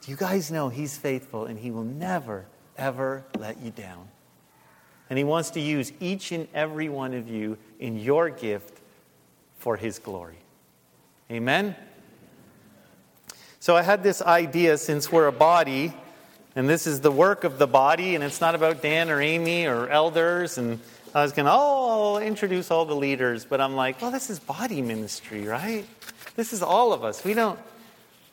Do 0.01 0.11
you 0.11 0.17
guys 0.17 0.51
know 0.51 0.69
he's 0.69 0.97
faithful 0.97 1.45
and 1.45 1.59
he 1.59 1.69
will 1.69 1.83
never, 1.83 2.47
ever 2.75 3.23
let 3.37 3.61
you 3.61 3.69
down? 3.69 4.09
And 5.09 5.17
he 5.17 5.23
wants 5.23 5.51
to 5.51 5.59
use 5.59 5.93
each 5.99 6.31
and 6.31 6.47
every 6.55 6.89
one 6.89 7.13
of 7.13 7.29
you 7.29 7.57
in 7.79 7.99
your 7.99 8.29
gift 8.29 8.78
for 9.59 9.77
his 9.77 9.99
glory. 9.99 10.39
Amen? 11.31 11.75
So 13.59 13.75
I 13.75 13.83
had 13.83 14.01
this 14.01 14.21
idea 14.21 14.77
since 14.77 15.11
we're 15.11 15.27
a 15.27 15.31
body, 15.31 15.93
and 16.55 16.67
this 16.67 16.87
is 16.87 17.01
the 17.01 17.11
work 17.11 17.43
of 17.43 17.59
the 17.59 17.67
body, 17.67 18.15
and 18.15 18.23
it's 18.23 18.41
not 18.41 18.55
about 18.55 18.81
Dan 18.81 19.11
or 19.11 19.21
Amy 19.21 19.67
or 19.67 19.87
elders, 19.89 20.57
and 20.57 20.79
I 21.13 21.23
was 21.23 21.33
going 21.33 21.45
to, 21.45 21.51
oh, 21.53 22.19
introduce 22.19 22.71
all 22.71 22.85
the 22.85 22.95
leaders, 22.95 23.45
but 23.45 23.59
I'm 23.59 23.75
like, 23.75 24.01
well, 24.01 24.11
this 24.11 24.29
is 24.29 24.39
body 24.39 24.81
ministry, 24.81 25.45
right? 25.45 25.85
This 26.35 26.53
is 26.53 26.63
all 26.63 26.93
of 26.93 27.03
us. 27.03 27.23
We 27.23 27.33
don't, 27.33 27.59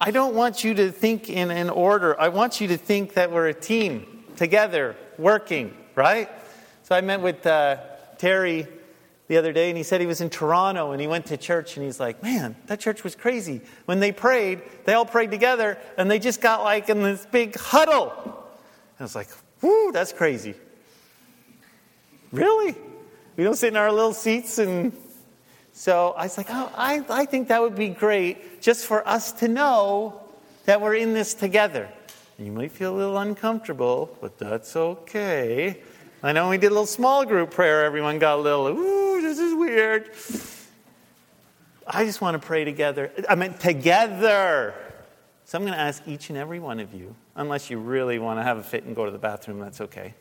I 0.01 0.13
don't 0.13 0.35
want 0.35 0.63
you 0.63 0.75
to 0.75 0.93
think 0.93 1.29
in 1.29 1.51
an 1.51 1.71
order. 1.71 2.19
I 2.21 2.29
want 2.29 2.61
you 2.61 2.69
to 2.69 2.77
think 2.77 3.15
that 3.15 3.33
we're 3.33 3.49
a 3.49 3.55
team 3.55 4.25
together, 4.37 4.95
working, 5.19 5.77
right? 5.95 6.31
So 6.85 6.95
I 6.95 7.01
met 7.01 7.21
with 7.21 7.45
uh, 7.47 7.79
Terry 8.19 8.69
the 9.29 9.37
other 9.37 9.53
day 9.53 9.69
and 9.69 9.77
he 9.77 9.83
said 9.83 10.01
he 10.01 10.07
was 10.07 10.21
in 10.21 10.31
Toronto 10.31 10.93
and 10.93 11.01
he 11.01 11.07
went 11.07 11.27
to 11.27 11.37
church 11.37 11.77
and 11.77 11.85
he's 11.85 11.99
like, 11.99 12.23
man, 12.23 12.55
that 12.67 12.79
church 12.79 13.03
was 13.03 13.15
crazy. 13.15 13.61
When 13.87 14.01
they 14.01 14.13
prayed, 14.13 14.63
they 14.85 14.95
all 14.95 15.07
prayed 15.07 15.31
together 15.31 15.79
and 15.99 16.11
they 16.11 16.19
just 16.19 16.41
got 16.41 16.63
like 16.63 16.89
in 16.89 17.03
this 17.03 17.27
big 17.27 17.57
huddle. 17.59 18.13
And 18.25 19.01
I 19.01 19.03
was 19.03 19.15
like, 19.15 19.29
whoo, 19.61 19.91
that's 19.93 20.13
crazy. 20.13 20.55
Really? 22.31 22.77
We 23.37 23.45
don't 23.45 23.57
sit 23.57 23.69
in 23.69 23.77
our 23.77 23.91
little 23.91 24.15
seats 24.15 24.59
and 24.59 24.93
so 25.73 26.15
I 26.17 26.23
was 26.23 26.39
like, 26.39 26.47
oh, 26.49 26.73
I, 26.75 27.05
I 27.11 27.27
think 27.27 27.49
that 27.49 27.61
would 27.61 27.75
be 27.75 27.91
great 27.91 28.63
just 28.63 28.87
for 28.87 29.07
us 29.07 29.33
to 29.33 29.49
know 29.49 30.21
that 30.65 30.81
we're 30.81 30.95
in 30.95 31.13
this 31.13 31.35
together. 31.35 31.91
You 32.39 32.53
might 32.53 32.73
feel 32.73 32.95
a 32.95 32.97
little 32.97 33.19
uncomfortable, 33.19 34.17
but 34.21 34.39
that's 34.39 34.77
okay. 34.77 35.83
I 36.23 36.33
know 36.33 36.49
we 36.49 36.59
did 36.59 36.69
a 36.69 36.71
little 36.71 36.87
small 36.87 37.25
group 37.25 37.51
prayer. 37.51 37.85
Everyone 37.85 38.19
got 38.19 38.39
a 38.39 38.43
little, 38.43 38.69
ooh, 38.69 39.21
this 39.21 39.39
is 39.39 39.55
weird. 39.55 40.11
I 41.87 42.05
just 42.05 42.21
want 42.21 42.41
to 42.41 42.45
pray 42.45 42.65
together. 42.65 43.13
I 43.29 43.35
mean, 43.35 43.55
together. 43.55 44.75
So 45.45 45.59
I'm 45.59 45.65
going 45.65 45.75
to 45.75 45.81
ask 45.81 46.03
each 46.09 46.31
and 46.31 46.39
every 46.39 46.59
one 46.59 46.81
of 46.81 46.93
you, 46.95 47.15
unless 47.37 47.71
you 47.71 47.79
really 47.79 48.19
want 48.19 48.41
to 48.41 48.43
have 48.43 48.59
a 48.59 48.63
fit 48.63 48.85
and 48.85 48.97
go 48.97 49.05
to 49.05 49.11
the 49.11 49.19
bathroom, 49.19 49.61
that's 49.61 49.81
okay. 49.81 50.15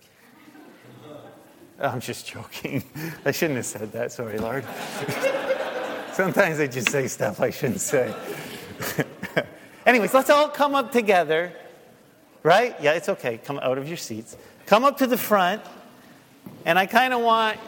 I'm 1.80 2.00
just 2.00 2.28
joking. 2.28 2.84
I 3.26 3.32
shouldn't 3.32 3.58
have 3.58 3.66
said 3.66 3.92
that. 3.94 4.12
Sorry, 4.12 4.38
Lord. 4.38 4.64
Sometimes 6.14 6.60
I 6.60 6.68
just 6.68 6.90
say 6.90 7.08
stuff 7.08 7.42
I 7.42 7.50
shouldn't 7.50 7.82
say. 7.82 8.14
Anyways, 9.86 10.14
let's 10.14 10.30
all 10.30 10.48
come 10.48 10.76
up 10.76 10.92
together, 10.92 11.52
right? 12.44 12.76
Yeah, 12.82 12.94
it's 12.94 13.10
okay. 13.10 13.38
Come 13.38 13.60
out 13.60 13.78
of 13.78 13.88
your 13.88 13.98
seats. 13.98 14.38
Come 14.66 14.86
up 14.86 14.98
to 15.00 15.08
the 15.08 15.18
front. 15.18 15.62
And 16.66 16.80
I 16.80 16.88
kind 16.88 17.14
of 17.14 17.22
want, 17.22 17.60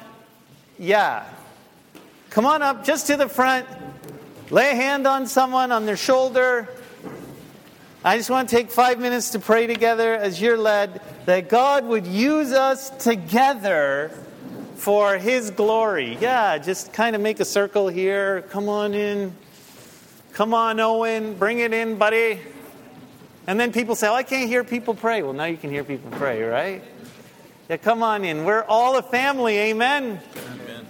yeah, 0.79 1.23
come 2.31 2.47
on 2.47 2.63
up 2.63 2.83
just 2.83 3.07
to 3.07 3.15
the 3.15 3.29
front, 3.29 3.67
lay 4.49 4.71
a 4.71 4.75
hand 4.75 5.05
on 5.05 5.27
someone 5.27 5.71
on 5.71 5.85
their 5.85 5.95
shoulder. 5.95 6.67
I 8.03 8.17
just 8.17 8.31
want 8.31 8.49
to 8.49 8.55
take 8.55 8.71
five 8.71 8.99
minutes 8.99 9.31
to 9.31 9.39
pray 9.39 9.67
together 9.67 10.15
as 10.15 10.41
you're 10.41 10.57
led 10.57 11.01
that 11.25 11.47
God 11.47 11.85
would 11.85 12.07
use 12.07 12.51
us 12.51 12.89
together 12.89 14.11
for 14.77 15.17
His 15.17 15.51
glory. 15.51 16.17
Yeah, 16.19 16.57
just 16.57 16.91
kind 16.91 17.15
of 17.15 17.21
make 17.21 17.39
a 17.39 17.45
circle 17.45 17.89
here. 17.89 18.43
Come 18.49 18.67
on 18.67 18.95
in. 18.95 19.33
Come 20.33 20.53
on, 20.53 20.79
Owen. 20.79 21.35
Bring 21.35 21.59
it 21.59 21.73
in, 21.73 21.97
buddy. 21.97 22.39
And 23.45 23.59
then 23.59 23.71
people 23.71 23.95
say, 23.95 24.07
oh, 24.07 24.13
I 24.13 24.23
can't 24.23 24.49
hear 24.49 24.63
people 24.63 24.95
pray. 24.95 25.21
Well, 25.21 25.33
now 25.33 25.45
you 25.45 25.57
can 25.57 25.69
hear 25.69 25.83
people 25.83 26.09
pray, 26.11 26.41
right? 26.43 26.83
Yeah, 27.69 27.75
come 27.75 28.01
on 28.01 28.23
in. 28.23 28.45
We're 28.45 28.63
all 28.63 28.95
a 28.97 29.01
family. 29.01 29.57
Amen. 29.57 30.21
Amen. 30.37 30.87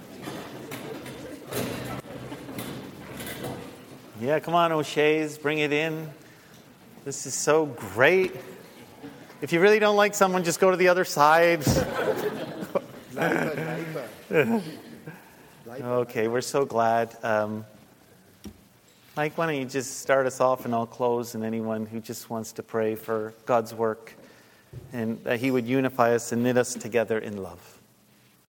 Yeah, 4.21 4.39
come 4.39 4.53
on, 4.53 4.71
O'Shea's. 4.71 5.39
Bring 5.39 5.57
it 5.57 5.73
in. 5.73 6.07
This 7.03 7.25
is 7.25 7.33
so 7.33 7.65
great. 7.65 8.35
If 9.41 9.51
you 9.53 9.59
really 9.59 9.79
don't 9.79 9.95
like 9.95 10.13
someone, 10.13 10.43
just 10.43 10.59
go 10.59 10.69
to 10.69 10.77
the 10.77 10.89
other 10.89 11.03
side. 11.03 11.63
okay, 15.81 16.27
we're 16.27 16.41
so 16.41 16.63
glad. 16.63 17.17
Um, 17.23 17.65
Mike, 19.15 19.35
why 19.35 19.47
don't 19.47 19.55
you 19.55 19.65
just 19.65 20.01
start 20.01 20.27
us 20.27 20.39
off 20.39 20.65
and 20.65 20.75
I'll 20.75 20.85
close, 20.85 21.33
and 21.33 21.43
anyone 21.43 21.87
who 21.87 21.99
just 21.99 22.29
wants 22.29 22.51
to 22.51 22.61
pray 22.61 22.93
for 22.93 23.33
God's 23.47 23.73
work 23.73 24.13
and 24.93 25.23
that 25.23 25.39
He 25.39 25.51
would 25.51 25.65
unify 25.67 26.13
us 26.15 26.31
and 26.31 26.43
knit 26.43 26.57
us 26.57 26.73
together 26.73 27.17
in 27.17 27.41
love. 27.41 27.76